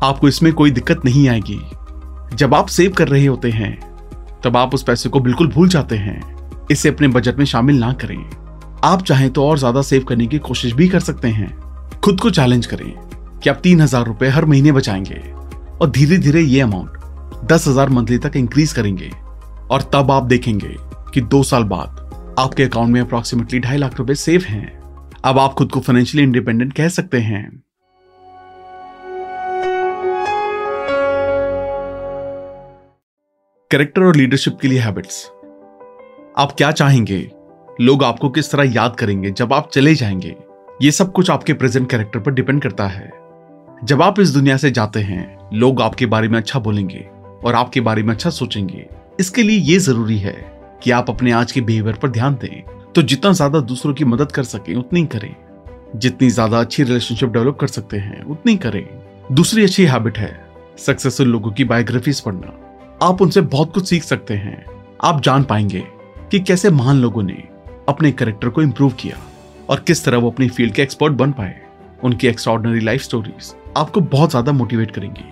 आपको 0.02 0.28
इसमें 0.28 0.52
कोई 0.52 0.70
दिक्कत 0.70 1.04
नहीं 1.04 1.28
आएगी। 1.28 1.60
जब 2.34 2.54
आप 2.54 2.66
सेव 2.66 2.92
कर 2.92 3.08
रहे 3.08 3.26
होते 3.26 3.50
हैं, 3.50 3.78
तब 4.44 4.56
आप 4.56 4.74
उस 4.74 4.82
पैसे 4.82 5.08
को 5.08 5.20
बिल्कुल 5.20 5.48
भूल 5.48 5.68
जाते 5.68 5.96
हैं। 5.96 6.20
इसे 6.70 6.88
अपने 6.88 7.08
बजट 7.08 7.38
में 7.38 7.44
शामिल 7.44 7.80
ना 7.80 7.92
करें। 7.92 8.47
आप 8.84 9.02
चाहें 9.02 9.30
तो 9.30 9.44
और 9.44 9.58
ज़्यादा 9.58 9.82
सेव 9.82 10.04
करने 10.04 10.26
की 10.26 10.38
कोशिश 10.38 10.72
भी 10.72 10.88
कर 10.88 11.00
सकते 11.00 11.28
हैं। 11.28 11.48
खुद 12.00 12.20
को 12.20 12.30
चैलेंज 12.30 12.66
करें 12.66 12.90
कि 13.38 13.50
आप 13.50 13.60
तीन 13.62 13.80
हज़ार 13.80 14.04
रुपए 14.06 14.28
हर 14.28 14.44
महीने 14.44 14.72
बचाएँगे 14.72 15.20
और 15.80 15.90
धीरे 15.90 16.18
धीरे 16.18 16.40
ये 16.40 16.60
अमाउंट 16.60 17.46
दस 17.48 17.66
हज़ार 17.68 17.88
मंथली 17.88 18.18
तक 18.18 18.36
इंक्रीज 18.36 18.72
करेंगे। 18.72 19.10
और 19.70 19.82
तब 19.94 20.10
आप 20.10 20.22
देखेंगे 20.22 20.74
कि 21.14 21.20
दो 21.22 21.42
साल 21.42 21.64
बाद 21.64 22.34
आपके 22.38 22.62
अकाउंट 22.62 22.90
में 22.90 23.00
अप्रोक्सीमेटली 23.00 23.60
ढाई 23.60 23.76
लाख 23.76 23.98
रुपए 23.98 24.14
सेव 24.14 24.44
हैं। 24.48 24.66
अब 25.24 25.38
आप 25.38 25.54
खुद 25.54 25.70
को 25.70 25.80
फाइनेंशियली 25.80 26.26
इंडिपेंडेंट 26.26 26.72
कह 26.72 26.88
सकते 26.88 27.18
हैं। 27.20 27.46
करेक्टर 33.70 34.02
और 34.02 34.16
लीडरशिप 34.16 34.58
के 34.62 34.68
लिए 34.68 34.78
हैबिट्स 34.78 35.24
आप 36.38 36.52
क्या 36.56 36.70
चाहेंगे? 36.72 37.18
लोग 37.80 38.04
आपको 38.04 38.28
किस 38.28 38.50
तरह 38.50 38.72
याद 38.74 38.96
करेंगे 38.96 39.30
जब 39.30 39.52
आप 39.52 39.70
चले 39.70 39.94
जाएँगे? 39.94 40.34
ये 40.82 40.90
सब 40.90 41.12
कुछ 41.12 41.30
आपके 41.30 41.52
प्रेजेंट 41.52 41.90
कैरेक्टर 41.90 42.20
पर 42.20 42.30
डिपेंड 42.30 42.62
करता 42.62 42.86
है। 42.86 43.10
जब 43.84 44.02
आप 44.02 44.20
इस 44.20 44.30
दुनिया 44.30 44.56
से 44.56 44.70
जाते 44.70 45.00
हैं, 45.00 45.50
लोग 45.52 45.82
आपके 45.82 46.06
बारे 46.06 46.28
में 46.28 46.38
अच्छा 46.38 46.58
बोलेंगे 46.58 47.06
और 47.44 47.54
आपके 47.54 47.80
बारे 47.80 48.02
में 48.02 48.14
अच्छा 48.14 48.30
सोचेंगे। 48.30 48.86
इसके 49.20 49.42
लिए 49.42 49.58
ये 49.58 49.78
ज़रूरी 49.78 50.18
है 50.18 50.34
कि 50.82 50.90
आप 50.90 51.10
अपने 51.10 51.32
आज 51.32 51.52
के 51.52 51.60
बिहेवियर 51.60 51.96
पर 51.96 52.08
ध्यान 52.08 52.34
दें। 52.34 52.62
तो 52.94 53.02
जितना 53.02 53.32
ज़्यादा 53.32 53.60
दूसरों 53.60 53.94
की 53.94 54.04
मदद 54.04 54.32
कर 54.32 54.42
सके, 54.42 54.74
उतनी 54.74 55.06
करें। 55.06 55.34
जितनी 55.96 56.30
ज़्यादा 56.30 56.60
अच्छी 56.60 56.82
रिलेशनशिप 56.82 57.28
डेवलप 57.28 57.56
कर 57.60 57.66
सकते 57.66 57.96
हैं, 57.96 58.22
उतनी 58.22 58.56
करें। 58.56 58.86
दूसरी 59.32 59.62
अच्छी 59.62 59.84
हैबिट 59.84 60.18
है 60.18 60.46
सक्सेसफुल 60.78 61.28
लोगों 61.28 61.52
की 61.52 61.64
बायोग्राफीज 61.64 62.20
पढ़ना। 62.20 62.52
आप 63.02 63.22
उनसे 63.22 63.40
बहुत 63.40 63.72
कुछ 63.74 63.88
सीख 63.88 64.02
सकते 64.02 64.34
हैं। 64.34 64.64
आप 65.04 65.22
जान 65.22 65.42
पाएँगे 65.42 65.84
कि 66.30 66.40
कैसे 66.40 66.70
महान 66.70 66.96
लोगों 66.96 67.22
ने 67.22 67.57
अपने 67.88 68.10
करेक्टर 68.12 68.48
को 68.48 68.62
इंप्रूव 68.62 68.92
किया 69.00 69.18
और 69.70 69.80
किस 69.80 70.04
तरह 70.04 70.18
वो 70.18 70.30
अपनी 70.30 70.48
फ़ील्ड 70.48 70.74
के 70.74 70.82
एक्सपर्ट 70.82 71.12
बन 71.12 71.32
पाए, 71.32 71.60
उनकी 72.04 72.26
एक्स्ट्रॉर्डनरी 72.26 72.80
लाइफ 72.80 73.02
स्टोरीज 73.02 73.54
आपको 73.76 74.00
बहुत 74.00 74.30
ज़्यादा 74.30 74.52
मोटिवेट 74.52 74.90
करेंगी। 74.90 75.24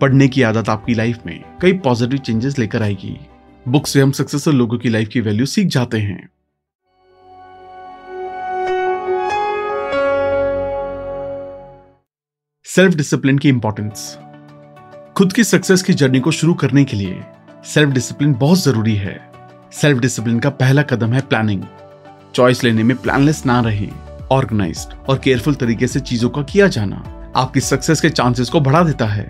पढ़ने 0.00 0.28
की 0.28 0.42
आदत 0.42 0.68
आपकी 0.68 0.94
लाइफ 0.94 1.26
में 1.26 1.44
कई 1.62 1.72
पॉजिटिव 1.78 2.18
चेंजेस 2.18 2.58
लेकर 2.58 2.82
आएगी। 2.82 3.16
बुक 3.66 3.86
से 3.86 4.00
हम 4.00 4.12
सक्सेसफुल 4.12 4.54
लोगों 4.54 4.78
की 4.78 4.88
लाइफ 4.88 5.08
की 5.08 5.20
वैल्यू 5.20 5.46
सीख 5.46 5.66
जाते 5.66 5.98
हैं। 5.98 6.28
सेल्फ 12.66 12.94
डिसिप्लिन 12.94 13.38
की 13.38 13.48
इंपॉर्टेंस 13.48 14.16
खुद 15.16 15.32
की 15.32 15.44
सक्सेस 15.44 15.82
की 15.82 15.92
जर्नी 15.94 16.20
को 16.20 16.30
शुरू 16.32 16.54
करने 16.54 16.84
के 16.84 16.96
लिए 16.96 17.22
सेल्फ 17.64 17.90
डिसिप्लिन 17.90 18.34
बहुत 18.34 18.58
ज़रूरी 18.58 18.94
है। 18.96 19.18
सेल्फ 19.72 19.98
डिसिप्लिन 19.98 20.38
का 20.38 20.50
पहला 20.52 20.82
कदम 20.84 21.12
है 21.12 21.20
प्लानिंग 21.20 21.62
चॉइस 22.36 22.62
लेने 22.64 22.82
में 22.82 22.96
प्लानलेस 22.96 23.44
ना 23.46 23.60
रहें। 23.60 23.88
ऑर्गेनाइज्ड 24.30 24.92
और 25.08 25.18
केयरफुल 25.18 25.54
तरीके 25.54 25.86
से 25.86 26.00
चीज़ों 26.00 26.28
का 26.30 26.42
किया 26.42 26.66
जाना 26.68 26.96
आपकी 27.36 27.60
सक्सेस 27.60 28.00
के 28.00 28.08
चांसेस 28.10 28.48
को 28.48 28.60
बढ़ा 28.60 28.82
देता 28.82 29.06
है। 29.06 29.24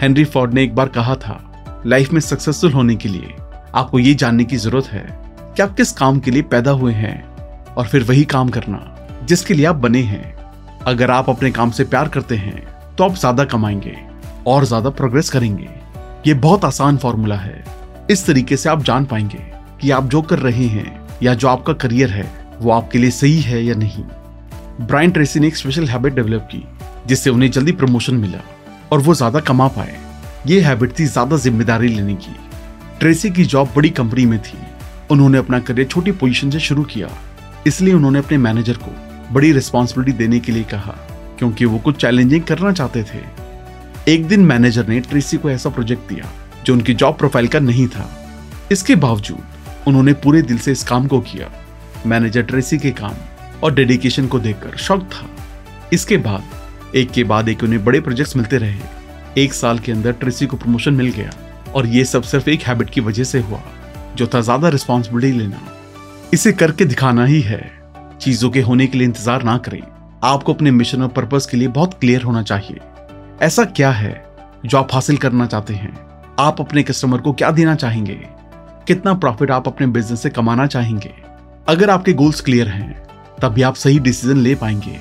हेनरी 0.00 0.24
फॉर्ड 0.24 0.54
ने 0.54 0.62
एक 0.64 0.74
बार 0.74 0.88
कहा 0.88 1.14
था 1.16 1.82
लाइफ 1.86 2.12
में 2.12 2.20
सक्सेसफुल 2.20 2.72
होने 2.72 2.94
के 2.96 3.08
लिए 3.08 3.34
आपको 3.74 3.98
ये 3.98 4.14
जानने 4.14 4.44
की 4.44 4.56
ज़रूरत 4.56 4.86
है 4.86 5.04
कि 5.56 5.62
आप 5.62 5.74
किस 5.76 5.92
काम 5.92 6.18
के 6.18 6.30
लिए 6.30 6.42
पैदा 6.44 6.70
हुए 6.70 6.92
हैं 6.92 7.22
और 7.68 7.86
फिर 7.86 8.02
वही 8.02 8.24
काम 8.26 8.48
करना 8.48 8.80
जिसके 9.24 9.54
लिए 9.54 9.66
आप 9.66 9.76
बने 9.76 10.02
हैं। 10.02 10.34
अगर 10.86 11.10
आप 11.10 11.28
अपने 11.30 11.50
काम 11.50 11.70
से 11.70 11.84
प्यार 11.84 12.08
करते 12.08 12.36
हैं 12.36 12.62
तो 12.96 13.04
आप 13.04 13.14
ज़्यादा 13.16 13.44
कमाएँगे 13.46 13.96
और 14.46 14.64
ज़्यादा 14.64 14.90
प्रोग्रेस 14.92 15.30
करेंगे। 15.30 15.68
ये 16.26 16.34
बहुत 16.36 16.64
आसान 16.64 16.96
फॉर्मूला 16.96 17.36
है। 17.36 17.64
इस 18.10 18.26
तरीके 18.26 18.56
से 18.56 18.68
आप 18.68 18.82
जान 18.82 19.04
पाएँगे 19.04 19.44
कि 19.80 19.90
आप 19.90 20.04
जो 20.06 20.22
कर 20.22 20.38
रहे 20.38 20.66
हैं 20.68 20.99
या 21.22 21.34
जो 21.34 21.48
आपका 21.48 21.72
करियर 21.72 22.10
है, 22.10 22.30
वो 22.60 22.70
आपके 22.70 22.98
लिए 22.98 23.10
सही 23.10 23.40
है 23.40 23.64
या 23.64 23.74
नहीं। 23.74 24.04
ब्रायन 24.80 25.10
ट्रेसी 25.10 25.40
ने 25.40 25.46
एक 25.46 25.56
स्पेशल 25.56 25.88
हैबिट 25.88 26.14
डेवलप 26.14 26.48
की, 26.52 26.62
जिससे 27.06 27.30
उन्हें 27.30 27.50
जल्दी 27.50 27.72
प्रमोशन 27.72 28.14
मिला 28.14 28.40
और 28.92 28.98
वो 28.98 29.14
ज़्यादा 29.14 29.40
कमा 29.40 29.68
पाए। 29.68 29.98
ये 30.46 30.60
हैबिट 30.60 30.98
थी 30.98 31.06
ज़्यादा 31.06 31.36
ज़िम्मेदारी 31.36 31.88
लेने 31.88 32.14
की। 32.14 32.36
ट्रेसी 33.00 33.30
की 33.30 33.44
जॉब 33.44 33.72
बड़ी 33.76 33.90
कंपनी 33.90 34.26
में 34.26 34.38
थी। 34.38 34.58
उन्होंने 35.10 35.38
अपना 35.38 35.58
करियर 35.58 35.88
छोटी 35.88 36.12
पोजीशन 36.12 36.50
से 36.50 36.60
शुरू 36.60 36.82
किया। 36.84 37.08
इसलिए 37.66 37.94
उन्होंने 37.94 38.18
अपने 38.18 38.38
मैनेजर 38.38 38.76
को 38.76 38.92
बड़ी 39.32 39.52
रिस्पॉन्सिबिलिटी 39.52 40.18
देने 40.18 40.40
के 40.40 40.52
लिए 40.52 40.64
कहा, 40.64 40.96
क्योंकि 41.38 41.64
वो 41.64 41.78
कुछ 41.78 41.96
चैलेंजिंग 41.96 42.42
करना 42.42 42.72
चाहते 42.72 43.02
थे। 43.02 43.18
एक 44.12 44.26
दिन 44.28 44.40
मैनेजर 44.40 44.86
ने 44.88 45.00
ट्रेसी 45.00 45.36
को 45.36 45.50
ऐसा 45.50 45.70
प्रोजेक्ट 45.70 46.08
दिया, 46.08 46.30
जो 46.64 46.74
उनकी 46.74 46.94
जॉब 46.94 47.16
प्रोफ़ाइल 47.18 47.48
का 47.48 47.58
नहीं 47.58 47.86
था। 47.88 48.08
इसके 48.72 48.94
बावजूद 48.96 49.59
उन्होंने 49.88 50.12
पूरे 50.14 50.42
दिल 50.42 50.58
से 50.58 50.72
इस 50.72 50.82
काम 50.84 51.06
को 51.06 51.20
किया। 51.20 51.50
मैनेजर 52.06 52.42
ट्रेसी 52.42 52.78
के 52.78 52.90
काम 52.92 53.14
और 53.62 53.74
डेडिकेशन 53.74 54.26
को 54.26 54.38
देखकर 54.38 54.76
शौक 54.76 55.02
था। 55.04 55.26
इसके 55.92 56.16
बाद, 56.18 56.42
एक 56.94 57.10
के 57.10 57.24
बाद 57.24 57.48
एक 57.48 57.62
उन्हें 57.62 57.84
बड़े 57.84 58.00
प्रोजेक्ट्स 58.00 58.36
मिलते 58.36 58.58
रहे। 58.58 58.78
एक 59.38 59.54
साल 59.54 59.78
के 59.78 59.92
अंदर 59.92 60.12
ट्रेसी 60.12 60.46
को 60.46 60.56
प्रमोशन 60.56 60.94
मिल 60.94 61.10
गया 61.10 61.30
और 61.72 61.86
ये 61.86 62.04
सब 62.04 62.22
सिर्फ़ 62.22 62.50
एक 62.50 62.62
हैबिट 62.62 62.90
की 62.90 63.00
वजह 63.00 63.24
से 63.24 63.40
हुआ, 63.40 63.60
जो 64.16 64.26
था 64.26 64.40
ज़्यादा 64.40 64.68
रिस्पॉन्सिबिलिटी 64.68 65.38
लेना। 65.38 65.60
इसे 66.34 66.52
करके 66.52 66.84
दिखाना 66.84 67.24
ही 67.24 67.40
है। 67.40 67.60
चीज़ों 68.20 68.50
के 68.50 68.60
होने 68.60 68.86
के 68.86 68.98
लिए 68.98 69.06
इंतज़ार 69.06 69.42
ना 69.42 69.56
करें। 69.58 69.80
आपको 70.24 70.54
अपने 70.54 70.70
मिशन 70.70 71.02
और 71.02 71.08
पर्पज 71.08 71.46
के 71.46 71.56
लिए 71.56 71.68
बहुत 71.68 71.94
क्लियर 71.94 72.22
होना 72.22 72.42
चाहिए। 72.42 72.80
ऐसा 73.42 73.64
क्या 73.66 73.90
है 73.90 74.12
जो 74.66 74.78
आप 74.78 74.94
हासिल 74.94 75.16
करना 75.16 75.46
चाहते 75.46 75.74
हैं? 75.74 75.96
आप 76.38 76.60
अपने 76.60 76.82
कस्टमर 76.82 77.18
को 77.18 77.32
क्या 77.32 77.50
देना 77.50 77.74
चाहेंगे? 77.74 78.18
कितना 78.90 79.14
प्रॉफिट 79.14 79.50
आप 79.50 79.68
अपने 79.68 79.86
बिज़नेस 79.86 80.22
से 80.22 80.30
कमाना 80.30 80.66
चाहेंगे? 80.66 81.10
अगर 81.68 81.90
आपके 81.90 82.12
गोल्स 82.12 82.40
क्लियर 82.40 82.68
हैं, 82.68 83.02
तभी 83.42 83.62
आप 83.62 83.74
सही 83.74 83.98
डिसीज़न 83.98 84.36
ले 84.36 84.54
पाएँगे। 84.54 84.98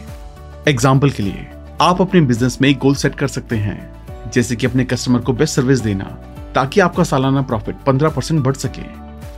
एग्ज़ाम्पल 0.68 1.10
के 1.10 1.24
लिए, 1.24 1.48
आप 1.82 2.02
अपने 2.02 2.22
बिज़नेस 2.22 2.62
में 2.62 2.70
एक 2.70 2.78
गोल 2.78 2.96
सेट 2.96 3.16
कर 3.16 3.28
सकते 3.28 3.56
हैं, 3.56 4.04
जैसे 4.34 4.56
कि 4.56 4.66
अपने 4.66 4.86
कस्टमर 4.86 5.20
को 5.20 5.34
बेस्ट 5.34 5.56
सर्विस 5.56 5.80
देना, 5.80 6.04
ताकि 6.56 6.80
आपका 6.80 7.04
सालाना 7.04 7.42
प्रॉफिट 7.42 7.76
15 7.76 8.10
परसेंट 8.10 8.44
बढ़ 8.44 8.56
सके। 8.56 8.82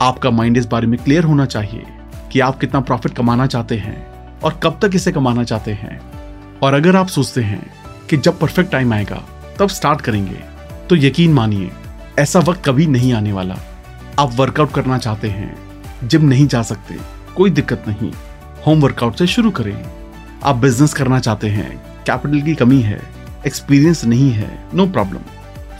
आपका 0.01 0.29
माइंड 0.29 0.57
इस 0.57 0.65
बारे 0.65 0.87
में 0.87 0.99
क्लियर 1.03 1.23
होना 1.23 1.45
चाहिए 1.45 1.85
कि 2.31 2.39
आप 2.39 2.59
कितना 2.59 2.79
प्रॉफिट 2.79 3.13
कमाना 3.13 3.47
चाहते 3.47 3.77
हैं 3.77 4.07
और 4.39 4.59
कब 4.63 4.79
तक 4.81 4.91
इसे 4.95 5.11
कमाना 5.11 5.43
चाहते 5.43 5.71
हैं। 5.71 5.99
और 6.63 6.73
अगर 6.73 6.95
आप 6.95 7.07
सोचते 7.07 7.41
हैं 7.41 7.65
कि 8.09 8.17
जब 8.17 8.39
परफेक्ट 8.39 8.71
टाइम 8.71 8.93
आएगा, 8.93 9.23
तब 9.59 9.69
स्टार्ट 9.69 10.01
करेंगे 10.01 10.43
तो 10.89 10.95
यकीन 10.95 11.33
मानिए, 11.33 11.71
ऐसा 12.19 12.39
वक्त 12.39 12.65
कभी 12.65 12.87
नहीं 12.87 13.13
आने 13.13 13.31
वाला। 13.31 13.57
आप 14.21 14.33
वर्कआउट 14.35 14.71
करना 14.73 14.97
चाहते 14.97 15.27
हैं 15.27 16.07
जिम 16.07 16.25
नहीं 16.25 16.45
जा 16.47 16.61
सकते, 16.63 16.95
कोई 17.35 17.49
दिक्कत 17.49 17.83
नहीं। 17.87 18.11
होम 18.65 18.81
वर्कआउट 18.81 19.15
से 19.15 19.27
शुरू 19.27 19.51
करें। 19.51 19.85
आप 20.43 20.55
बिज़नेस 20.55 20.93
करना 20.93 21.19
चाहते 21.19 21.47
हैं 21.47 21.69
कैपिटल 22.07 22.41
की 22.41 22.53
कमी 22.55 22.79
है 22.81 22.99
एक्सपीरियंस 23.47 24.03
नहीं 24.05 24.29
है 24.31 24.49
नो 24.75 24.85
प्रॉब्लम 24.87 25.21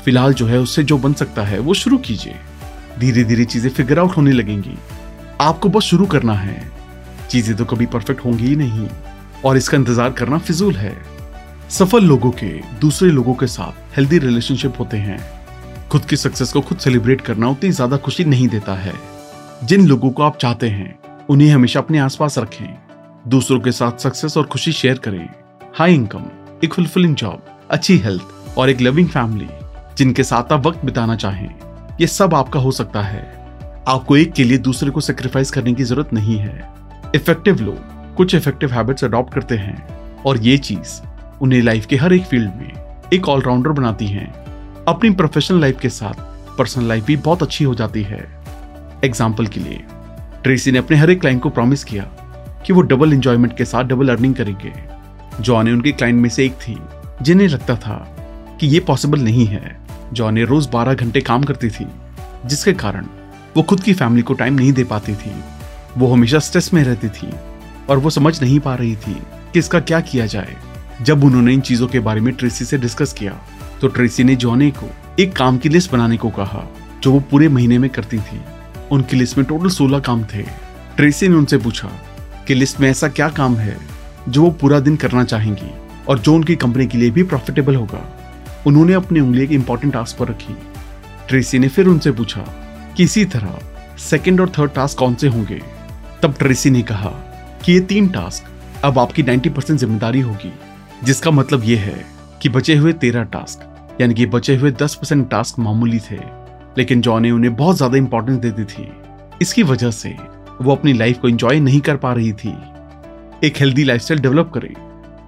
फ़िलहाल 0.06 0.34
जो 0.34 0.46
है 0.48 0.60
उससे 0.60 0.84
जो 0.84 0.98
बन 0.98 1.14
सकता 1.14 1.44
है, 1.44 1.60
वो 1.60 1.74
शुरू 1.74 1.98
कीजिए। 1.98 2.36
धीरे 3.00 3.24
धीरे 3.24 3.46
चीज़ें 3.46 3.70
फिगर 3.70 4.00
आउट 4.00 4.16
होने 4.18 4.32
लगेंगी। 4.32 4.78
आपको 5.42 5.70
बस 5.70 5.84
शुरू 5.84 6.06
करना 6.06 6.34
है। 6.34 6.72
चीज़ें 7.30 7.56
तो 7.58 7.66
कभी 7.66 7.86
परफेक्ट 7.86 8.26
होंगी 8.26 8.48
ही 8.48 8.56
नहीं। 8.56 8.88
और 9.46 9.58
इसका 9.58 9.78
इंतज़ार 9.78 10.10
करना 10.12 10.38
फिजूल 10.40 10.76
है। 10.76 10.96
सफल 11.70 12.04
लोगों 12.04 12.32
के, 12.32 12.50
दूसरे 12.80 13.10
लोगों 13.10 13.34
के 13.34 13.48
साथ 13.48 13.96
हेल्दी 13.98 14.20
रिलेशनशिप 14.20 14.80
होते 14.80 14.98
हैं। 14.98 15.20
खुद 15.92 16.06
की 16.06 16.16
सक्सेस 16.16 16.52
को 16.54 16.62
खुद 16.62 16.78
सेलिब्रेट 16.78 17.22
करना 17.22 17.48
उतनी 17.50 17.70
ज़्यादा 17.72 17.98
खुशी 17.98 18.24
नहीं 18.24 18.48
देता 18.48 18.74
है। 18.74 18.94
जिन 19.64 19.88
लोगों 19.88 20.12
को 20.12 20.24
आप 20.24 20.38
चाहते 20.38 20.68
हैं, 20.70 21.26
उन्हें 21.30 21.50
हमेशा 21.50 21.80
अपने 21.80 22.00
आसपास 22.00 22.38
रखें। 22.38 22.78
दूसरों 23.28 23.60
के 23.60 23.72
साथ 23.72 23.98
सक्सेस 23.98 24.38
और 24.38 24.46
खुशी 24.46 24.72
शेयर 24.72 24.98
करें। 24.98 25.30
हाई 25.76 25.96
इनकम 25.96 26.26
एक 26.64 26.74
फुलफिलिंग 26.74 27.16
जॉब 27.16 27.68
अच्छी 27.72 27.98
हेल्थ 27.98 28.58
और 28.58 28.70
एक 28.70 28.82
लविंग 28.82 29.10
फैमिली 29.10 29.48
जिनके 29.98 30.24
साथ 30.24 30.54
आप 30.54 30.66
वक्त 30.68 30.86
बिताना 30.86 31.16
चाहें। 31.16 31.50
ये 32.02 32.08
सब 32.08 32.34
आपका 32.34 32.60
हो 32.60 32.72
सकता 32.72 33.02
है। 33.02 33.24
आपको 33.88 34.18
एक 34.18 34.34
के 34.34 34.44
लिए 34.44 34.58
दूसरे 34.60 34.92
को 34.92 35.02
सेक्रीफाइस 35.02 35.52
करने 35.52 35.74
की 35.74 35.84
ज़रूरत 35.84 36.14
नहीं 36.14 36.38
है। 36.38 36.70
इफ़ेक्टिव 37.16 37.62
लोग 37.62 38.16
कुछ 38.16 38.36
इफ़ेक्टिव 38.36 38.74
हैबिट्स 38.74 39.04
अडॉप्ट 39.04 39.34
करते 39.34 39.56
हैं 39.56 40.22
और 40.26 40.38
ये 40.38 40.58
चीज़ 40.60 41.00
उन्हें 41.42 41.62
लाइफ 41.62 41.86
के 41.86 41.96
हर 41.96 42.14
एक 42.14 42.24
फ़ील्ड 42.24 42.56
में 42.56 43.10
एक 43.14 43.30
ऑलराउंडर 43.30 43.72
बनाती 43.72 44.08
हैं। 44.08 44.41
अपनी 44.88 45.10
प्रोफेशनल 45.10 45.60
लाइफ 45.62 45.80
के 45.80 45.90
साथ 45.90 46.58
पर्सनल 46.58 46.88
लाइफ 46.88 47.06
भी 47.06 47.16
बहुत 47.18 47.44
अच्छी 47.44 47.64
हो 47.64 47.74
जाती 47.76 48.02
है। 48.04 48.20
एग्ज़ाम्पल 49.04 49.48
के 49.48 49.60
लिए 49.60 49.84
ट्रेसी 50.44 50.72
ने 50.72 50.80
अपने 50.80 50.98
हर 50.98 51.10
एक 51.10 51.20
क्लाइंट 51.22 51.42
को 51.42 51.50
प्रॉमिस 51.50 51.84
किया 51.84 52.04
कि 52.66 52.74
वो 52.74 52.82
डबल 52.82 53.14
इंजॉयमेंट 53.14 53.56
के 53.58 53.66
साथ 53.66 53.84
डबल 53.84 54.10
अर्निंग 54.10 54.36
करेंगे। 54.36 54.74
जॉनी 55.40 55.72
उनके 55.72 55.92
क्लाइंट 55.92 56.22
में 56.22 56.30
से 56.30 56.46
एक 56.46 56.54
थी, 56.54 56.78
जिन्हें 57.22 57.48
लगता 57.48 57.76
था 57.76 57.98
कि 58.60 58.68
ये 58.68 58.80
पॉसिबल 58.80 59.20
नहीं 59.20 59.46
है। 59.46 59.78
जॉनी 60.14 60.44
रोज 60.44 60.68
12 60.70 60.94
घंटे 60.94 61.22
काम 61.22 61.44
करती 61.44 61.70
थी, 61.70 61.88
जिसके 62.46 62.74
कारण 62.74 63.06
वो 63.58 63.64
खुद 63.64 63.82
की 63.82 63.94
फैमिली 63.94 64.22
को 64.22 64.34
टाइम 64.34 64.54
नहीं 64.54 64.74
दे 64.74 64.84
पाती 64.84 65.16
थी। 65.16 65.32
वो 65.98 66.14
हमेशा 66.14 66.40
स्ट्रेस 66.40 66.74
में 66.74 66.84
रहती 66.84 67.10
थी 67.12 67.32
और 67.90 67.98
वो 67.98 68.10
समझ 68.10 68.42
नहीं 68.42 68.60
पा 68.60 68.76
रही 68.76 68.96
थी 68.98 69.14
कि 69.54 69.60
इसका 69.60 69.80
क्या 69.80 70.00
किया 70.02 70.26
जाए, 70.26 70.56
जब 71.02 71.24
उन्होंने 71.24 71.54
इन 71.54 71.62
चीज़ों 71.62 71.88
के 71.88 72.00
बारे 72.00 72.22
में 72.22 72.34
ट्रेसी 72.34 72.66
से 72.66 72.78
डिस्कस 72.78 73.14
किया। 73.14 73.40
तो 73.82 73.88
ट्रेसी 73.88 74.24
ने 74.24 74.36
जॉनी 74.36 74.72
को 74.72 74.90
एक 75.20 75.36
काम 75.36 75.58
की 75.58 75.70
लिस्ट 75.70 75.92
बनाने 75.92 76.18
को 76.18 76.30
कहा, 76.30 76.68
जो 77.04 77.12
वो 77.12 77.20
पूरे 77.20 77.48
महीने 77.50 77.78
में 77.78 77.90
करती 77.90 78.18
थी। 78.18 78.42
उनकी 78.92 79.16
लिस्ट 79.16 79.38
में 79.38 79.46
टोटल 79.48 79.70
सोलह 79.70 80.00
काम 80.00 80.24
थे। 80.24 80.42
ट्रेसी 80.98 81.28
ने 81.28 81.36
उनसे 81.36 81.58
पूछा 81.58 81.90
कि 82.48 82.56
लिस्ट 82.56 82.80
में 82.80 82.90
ऐसा 82.90 83.08
क्या 83.08 83.30
काम 83.30 83.56
है, 83.56 83.78
जो 84.30 84.42
वो 84.42 84.52
पूरा 84.52 84.80
दिन 84.80 84.96
करना 84.96 85.24
चाहेंगी 85.24 85.72
और 86.10 86.20
जो 86.20 86.34
उनकी 86.36 86.56
कंपनी 86.56 86.88
के 86.88 86.98
लिए 86.98 87.10
भी 87.10 87.24
प्रॉफिटेबल 87.24 87.76
होगा। 87.76 88.06
उन्होंने 88.68 88.94
अपनी 88.94 89.20
उंगली 89.20 89.44
एक 89.44 89.52
इंपॉर्टेंट 89.52 89.94
टास्क 89.94 90.18
पर 90.18 90.28
रखी। 90.28 90.56
ट्रेसी 91.28 91.60
ने 91.60 91.68
फिर 91.68 91.88
उनसे 91.88 92.12
पूछा 92.12 92.42
कि 92.98 93.04
इसी 93.04 93.26
तरह 93.26 93.60
सेकेंड 94.00 94.42
और 94.42 94.50
थर्ड 94.50 94.72
टास्क 94.72 94.98
कौन 94.98 95.16
से 95.16 95.28
होंगे? 95.28 95.62
तब 96.24 96.36
ट्रेसी 96.40 96.70
ने 96.70 96.82
कहा 96.82 97.10
कि 97.66 97.74
ये 97.74 97.80
तीन 97.80 98.08
टास्क 98.08 98.84
अब 98.84 99.00
आपकी 99.00 99.24
90 99.24 99.50
परसेंट 99.50 99.80
ज़िम्मेदारी 99.80 100.20
होगी, 100.20 100.54
जिसका 101.04 101.32
मतलब 101.32 101.64
ये 101.64 101.78
है 101.78 102.06
कि 102.42 102.50
बचे 102.50 102.76
हुए 102.76 102.94
तेरह 102.94 103.24
टास्क 103.24 103.68
यानी 104.02 104.14
कि 104.14 104.26
बचे 104.26 104.56
हुए 104.56 104.72
दस 104.74 104.96
परसेंट 104.96 105.30
टास्क 105.30 105.60
मामूली 105.60 106.00
थे, 106.02 106.20
लेकिन 106.78 107.02
जॉन 107.02 107.32
उन्हें 107.32 107.56
बहुत 107.56 107.78
ज़्यादा 107.78 107.98
इंपॉर्टेंस 107.98 108.38
दे 108.38 108.52
दी 108.52 108.64
थी। 108.66 108.92
इसकी 109.42 109.64
वजह 109.64 109.92
से 109.92 110.16
वो 110.62 110.72
अपनी 110.72 110.94
लाइफ 110.94 111.20
को 111.20 111.28
एंजॉय 111.30 111.60
नहीं 111.60 111.80
कर 111.82 111.98
पा 111.98 112.14
रही 112.14 112.32
थी। 112.34 112.56
एक 113.44 113.58
हेल्दी 113.58 113.84
लाइफस्टाइल 113.84 114.22
डेवलप 114.22 114.52
करें। 114.54 114.74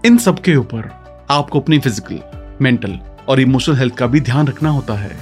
इन 0.06 0.18
सब 0.18 0.40
के 0.40 0.56
ऊपर 0.56 0.90
आपको 1.32 1.60
अपनी 1.60 1.80
फ़िज़िकल 1.80 2.20
मेंटल 2.62 3.00
और 3.30 3.40
इमोशनल 3.40 3.76
हेल्थ 3.76 3.96
का 3.96 4.08
भी 4.08 4.20
ध्यान 4.22 4.48
रखना 4.48 4.70
होता 4.70 4.94
है। 4.94 5.16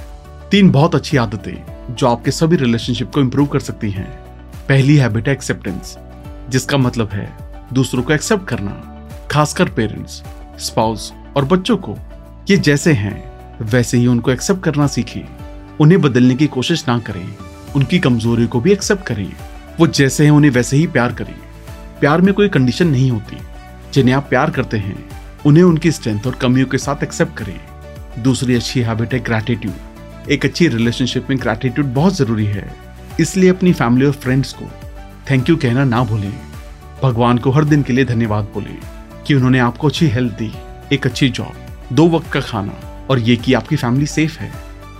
तीन 0.52 0.72
बहुत 0.72 0.96
अच्छी 0.96 1.18
आदतें 1.18 1.96
जो 1.96 2.08
आपके 2.08 2.32
सभी 2.32 2.56
रिलेशनशिप 2.56 3.12
को 3.12 3.22
इम्प्रूव 3.22 3.48
कर 3.48 3.60
सकती 3.60 3.92
हैं। 3.92 4.10
पहली 4.70 4.96
हैबिट 4.98 5.28
है 5.28 5.34
एक्सेप्टेंस 5.34 5.98
जिसका 6.50 6.78
मतलब 6.78 7.10
है 7.10 7.30
दूसरों 7.74 8.04
को 8.04 8.14
एक्सेप्ट 8.14 8.48
करना, 8.48 8.72
खासकर 9.32 9.70
पेरेंट्स 9.70 10.24
स्पाउस 10.60 11.12
और 11.38 11.46
बच्चों 11.46 11.78
को। 11.78 11.98
ये 12.50 12.58
जैसे 12.60 12.94
हैं 12.94 13.31
वैसे 13.62 13.98
ही 13.98 14.08
उनको 14.08 14.32
एक्सेप्ट 14.32 14.64
करना 14.64 14.88
सीखें 14.88 15.28
उन्हें 15.80 16.02
बदलने 16.02 16.36
की 16.36 16.48
कोशिश 16.48 16.86
ना 16.88 17.00
करें। 17.00 17.36
उनकी 17.76 18.00
कमज़ोरी 18.00 18.48
को 18.48 18.62
भी 18.62 18.72
एक्सेप्ट 18.72 19.06
करें। 19.06 19.34
वो 19.80 19.88
जैसे 19.88 20.24
हैं, 20.24 20.32
उन्हें 20.32 20.52
वैसे 20.52 20.78
ही 20.78 20.88
प्यार 20.88 21.14
करें। 21.14 21.36
प्यार 22.00 22.22
में 22.22 22.34
कोई 22.34 22.50
कंडीशन 22.50 22.88
नहीं 22.88 23.12
होती। 23.12 23.38
जिन्हें 23.94 24.16
आप 24.16 24.28
प्यार 24.30 24.50
करते 24.50 24.78
हैं, 24.78 25.10
उन्हें 25.46 25.64
उनकी 25.64 25.92
स्ट्रेंथ 25.92 26.20
और 26.28 26.34
कमियों 26.34 26.68
के 26.68 26.78
साथ 26.78 27.04
एक्सेप्ट 27.04 27.38
करें। 27.38 27.60
दूसरी 28.24 28.56
अच्छी 28.56 28.82
हैबिट 28.82 29.14
है 29.14 29.20
ग्रैटिट्यूड 29.20 29.74
एक 30.32 30.46
अच्छी 30.46 30.68
रिलेशनशिप 30.68 31.28
में 31.30 31.40
ग्रैटिट्यूड 31.40 31.88
बहुत 31.88 32.16
ज़रूरी 32.16 32.46
है। 32.46 32.76
इसलिए 33.20 33.50
अपनी 33.50 33.74
फैमिली 33.74 34.06
और 34.06 34.12
फ्रेंड्स 34.12 34.54
को 34.54 34.66
थैंक 35.32 35.50
यू 35.50 35.58
कहना 35.58 35.84
ना 35.84 36.04
भूलें। 36.04 36.34
भगवान 37.04 37.38
को 37.38 37.52
हर 37.52 37.64
दिन 37.64 37.84
के 37.84 37.94
लिए 37.94 38.06
धन्यवाद 38.06 38.44
बोले 38.44 38.76
कि 39.28 39.34
उन्होंने 39.34 39.60
आपको 39.60 39.88
अच्छी 39.88 40.08
हेल्थ 40.08 40.34
दी, 40.34 40.54
एक 40.94 41.06
अच्छी 41.06 41.30
जॉब 41.30 41.54
दो 41.94 42.10
वक्त 42.10 42.32
का 42.32 42.40
खाना। 42.40 42.91
और 43.12 43.20
ये 43.20 43.36
कि 43.36 43.54
आपकी 43.54 43.76
फैमिली 43.76 44.06
सेफ़ 44.06 44.38
है। 44.40 44.52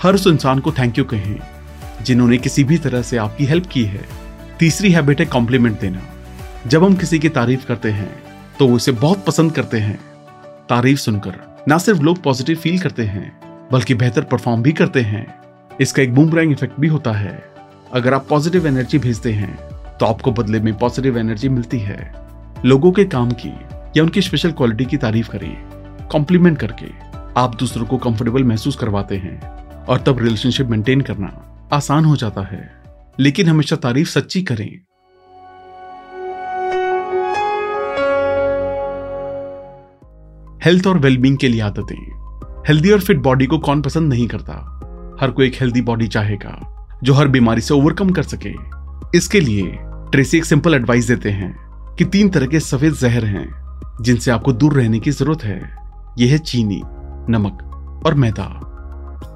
हर 0.02 0.16
उस 0.16 0.26
इंसान 0.28 0.60
को 0.60 0.72
थैंक 0.72 0.98
यू 0.98 1.04
कहें, 1.04 1.40
जिन्होंने 2.02 2.38
किसी 2.38 2.64
भी 2.64 2.78
तरह 2.78 3.02
से 3.02 3.18
आपकी 3.18 3.46
हेल्प 3.46 3.66
की 3.66 3.84
है। 3.84 4.02
तीसरी 4.60 4.92
हैबिट 4.92 5.20
है 5.20 5.26
कॉम्प्लीमेंट 5.26 5.80
देना। 5.80 6.02
जब 6.68 6.84
हम 6.84 6.96
किसी 6.96 7.20
की 7.20 7.30
तारीफ़ 7.30 7.66
करते 7.66 7.92
हैं 7.92 8.12
तो 8.60 8.68
वो 8.68 8.76
इसे 8.78 8.92
बहुत 8.92 9.24
पसंद 9.26 9.52
करते 9.52 9.78
हैं। 9.78 10.00
तारीफ़ 10.70 11.00
सुनकर, 11.00 11.36
ना 11.68 11.78
सिर्फ़ 11.78 12.02
लोग 12.02 12.22
पॉजिटिव 12.24 12.58
फील 12.58 12.80
करते 12.80 13.04
हैं, 13.04 13.68
बल्कि 13.72 13.94
बेहतर 13.94 14.22
परफॉर्म 14.22 14.62
भी 14.62 14.72
करते 14.72 15.02
हैं। 15.02 15.26
इसका 15.82 16.04
एक 16.04 16.14
बूमरैंग 16.16 16.52
इफ़ेक्ट 16.52 16.80
भी 16.80 16.88
होता 16.88 17.12
है। 17.12 17.44
अगर 17.94 18.14
आप 18.14 18.28
पॉजिटिव 18.30 18.68
एनर्जी 18.68 18.98
भेजते 18.98 19.32
हैं 19.34 19.56
तो 20.00 20.06
आपको 20.06 20.32
बदले 20.32 20.60
में 20.60 20.78
पॉजिटिव 20.78 21.18
एनर्जी 21.18 21.50
मिलती 21.50 21.80
है। 21.80 22.14
लोगों 22.66 22.92
के 22.92 23.06
काम 23.06 23.32
की 23.32 23.54
या 23.98 24.04
उनकी 24.04 24.22
स्पेशल 24.22 24.52
क्वालिटी 24.52 24.86
की 24.86 24.98
तारीफ़ 24.98 25.30
करिए 25.30 25.58
कॉम्प्लीमेंट 26.12 26.58
करके। 26.58 27.11
आप 27.38 27.56
दूसरों 27.56 27.86
को 27.86 27.98
कंफर्टेबल 27.98 28.44
महसूस 28.44 28.76
करवाते 28.76 29.18
हैं 29.18 29.66
और 29.86 30.00
तब 30.00 30.18
रिलेशनशिप 30.20 30.68
मेंटेन 30.68 31.02
करना 31.02 31.60
आसान 31.74 32.06
हो 32.06 32.16
जाता 32.16 32.42
है। 32.42 32.84
लेकिन 33.20 33.48
हमेशा 33.48 33.76
तारीफ़ 33.76 34.10
सच्ची 34.10 34.42
करें। 34.42 34.80
हेल्थ 40.66 40.88
और 40.88 40.98
वेलबींग 40.98 41.38
के 41.38 41.48
लिए 41.48 41.62
आदतें। 41.62 42.12
हेल्दी 42.68 42.92
और 42.92 43.00
फिट 43.00 43.18
बॉडी 43.18 43.46
को 43.46 43.60
कौन 43.60 43.82
पसंद 43.82 44.14
नहीं 44.14 44.28
करता? 44.28 44.54
हर 45.22 45.32
कोई 45.32 45.48
एक 45.48 45.54
हेल्दी 45.54 45.82
बॉडी 45.82 46.08
चाहेगा, 46.08 46.88
जो 47.04 47.14
हर 47.14 47.28
बीमारी 47.28 47.62
से 47.62 47.74
ओवरकम 47.74 48.10
कर 48.10 48.24
सके। 48.24 48.54
इसके 49.18 49.40
लिए 49.40 49.78
ट्रेसी 49.84 50.38
एक 50.38 50.46
सिंपल 50.46 50.74
एडवाइस 50.74 51.08
देते 51.08 51.30
हैं 51.30 51.58
कि 51.96 52.06
तीन 52.06 52.30
तरह 52.30 52.46
के 52.46 52.60
सफ़ेद 52.60 52.94
जहर 52.94 53.26
हैं, 53.26 53.54
जिनसे 54.02 54.32
आपको 54.32 54.54
दूर 54.54 54.74
रहने 54.74 55.00
की 55.00 55.12
ज़रूरत 55.12 55.44
है। 55.44 55.78
यह 56.20 56.32
है 56.32 56.38
चीनी। 56.38 56.82
नमक 57.32 58.02
और 58.06 58.14
मैदा। 58.14 58.46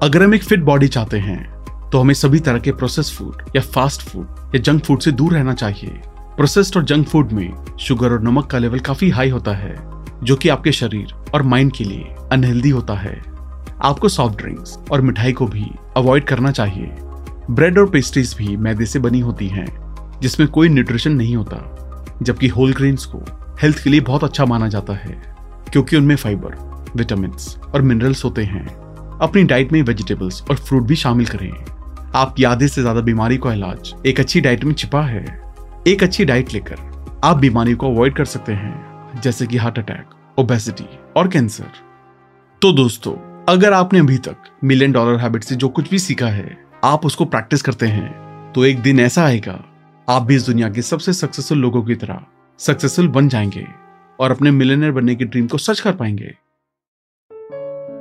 अगर 0.02 0.22
हम 0.22 0.34
एक 0.34 0.44
फिट 0.44 0.60
बॉडी 0.62 0.88
चाहते 0.88 1.18
हैं 1.18 1.44
तो 1.90 2.00
हमें 2.00 2.14
सभी 2.14 2.38
तरह 2.38 2.58
के 2.58 2.72
प्रोसेस 2.72 3.12
फ़ूड 3.18 3.42
या 3.56 3.62
फास्ट 3.64 4.02
फ़ूड 4.02 4.54
या 4.54 4.60
जंक 4.60 4.84
फ़ूड 4.84 5.00
से 5.00 5.12
दूर 5.12 5.32
रहना 5.32 5.52
चाहिए। 5.54 6.00
प्रोसेस्ड 6.36 6.76
और 6.76 6.84
जंक 6.84 7.06
फ़ूड 7.08 7.32
में 7.32 7.76
शुगर 7.80 8.12
और 8.12 8.22
नमक 8.22 8.46
का 8.46 8.58
लेवल 8.58 8.78
काफ़ी 8.78 9.08
हाई 9.10 9.30
होता 9.30 9.52
है, 9.52 9.76
जो 10.22 10.36
कि 10.36 10.48
आपके 10.48 10.72
शरीर 10.72 11.14
और 11.34 11.42
माइंड 11.42 11.72
के 11.72 11.84
लिए 11.84 12.14
अनहेल्दी 12.32 12.70
होता 12.70 12.94
है। 12.94 13.20
आपको 13.82 14.08
सॉफ्ट 14.08 14.38
ड्रिंक्स 14.38 14.78
और 14.92 15.00
मिठाई 15.00 15.32
को 15.32 15.46
भी 15.46 15.64
अवॉइड 15.96 16.24
करना 16.24 16.50
चाहिए। 16.50 16.92
ब्रेड 17.50 17.78
और 17.78 17.90
पेस्ट्रीज 17.90 18.34
भी 18.38 18.56
मैदे 18.56 18.86
से 18.86 18.98
बनी 18.98 19.20
होती 19.20 19.48
हैं, 19.48 19.66
जिसमें 20.20 20.48
कोई 20.48 20.68
न्यूट्रिशन 20.68 21.12
नहीं 21.12 21.36
होता, 21.36 22.16
जबकि 22.22 22.48
होल 22.48 22.72
ग्रेन्स 22.72 23.04
को 23.04 23.22
हेल्थ 23.62 23.82
के 23.84 23.90
लिए 23.90 24.00
बहुत 24.00 24.24
अच्छा 24.24 24.44
माना 24.44 24.68
जाता 24.68 24.92
है, 24.92 25.20
क्योंकि 25.72 25.96
उनमें 25.96 26.16
फाइबर 26.16 26.65
विटामिन 26.96 27.32
और 27.64 27.82
मिनरल्स 27.82 28.24
होते 28.24 28.44
हैं। 28.44 28.66
अपनी 29.18 29.42
डाइट 29.44 29.72
में 29.72 29.80
वेजिटेबल्स 29.82 30.42
और 30.42 30.56
फ्रूट 30.56 30.82
भी 30.82 30.96
शामिल 30.96 31.26
करें। 31.26 31.50
आपकी 32.14 32.44
आधे 32.44 32.68
से 32.68 32.80
ज़्यादा 32.80 33.00
बीमारी 33.00 33.36
का 33.38 33.52
इलाज 33.52 33.92
एक 34.06 34.20
अच्छी 34.20 34.40
डाइट 34.40 34.64
में 34.64 34.74
छिपा 34.74 35.02
है। 35.02 35.24
एक 35.88 36.02
अच्छी 36.02 36.24
डाइट 36.24 36.52
लेकर 36.52 37.20
आप 37.24 37.36
बीमारी 37.36 37.74
को 37.74 37.90
अवॉइड 37.90 38.14
कर 38.14 38.24
सकते 38.24 38.52
हैं, 38.52 39.20
जैसे 39.20 39.46
कि 39.46 39.56
हार्ट 39.56 39.78
अटैक, 39.78 40.10
ओबेसिटी 40.38 40.88
और 41.16 41.28
कैंसर। 41.28 41.70
तो 42.62 42.72
दोस्तों, 42.72 43.12
अगर 43.48 43.72
आपने 43.72 43.98
अभी 43.98 44.18
तक 44.18 44.36
मिलियन 44.64 44.92
डॉलर 44.92 45.18
हैबिट 45.20 45.44
से 45.44 45.54
जो 45.54 45.68
कुछ 45.68 45.90
भी 45.90 45.98
सीखा 45.98 46.26
है, 46.26 46.56
आप 46.84 47.06
उसको 47.06 47.24
प्रैक्टिस 47.24 47.62
करते 47.62 47.86
हैं 47.86 48.52
तो 48.52 48.64
एक 48.64 48.80
दिन 48.80 49.00
ऐसा 49.00 49.24
आएगा, 49.24 49.62
आप 50.08 50.22
भी 50.22 50.34
इस 50.36 50.46
दुनिया 50.46 50.68
के 50.68 50.82
सबसे 50.82 51.12
सक्सेसफुल 51.12 51.58
लोगों 51.58 51.82
की 51.82 51.94
तरह 51.94 52.20
सक्सेसफुल 52.60 53.08
बन 53.08 53.28
जाएँगे 53.28 53.66
और 54.18 54.30
अपने 54.30 54.50
मिलेनियर 54.50 54.92
बनने 54.92 55.14
की 55.14 55.24
ड्रीम 55.24 55.46
को 55.46 55.58
सच 55.58 55.80
कर 55.80 55.92
पाएँगे। 55.92 56.34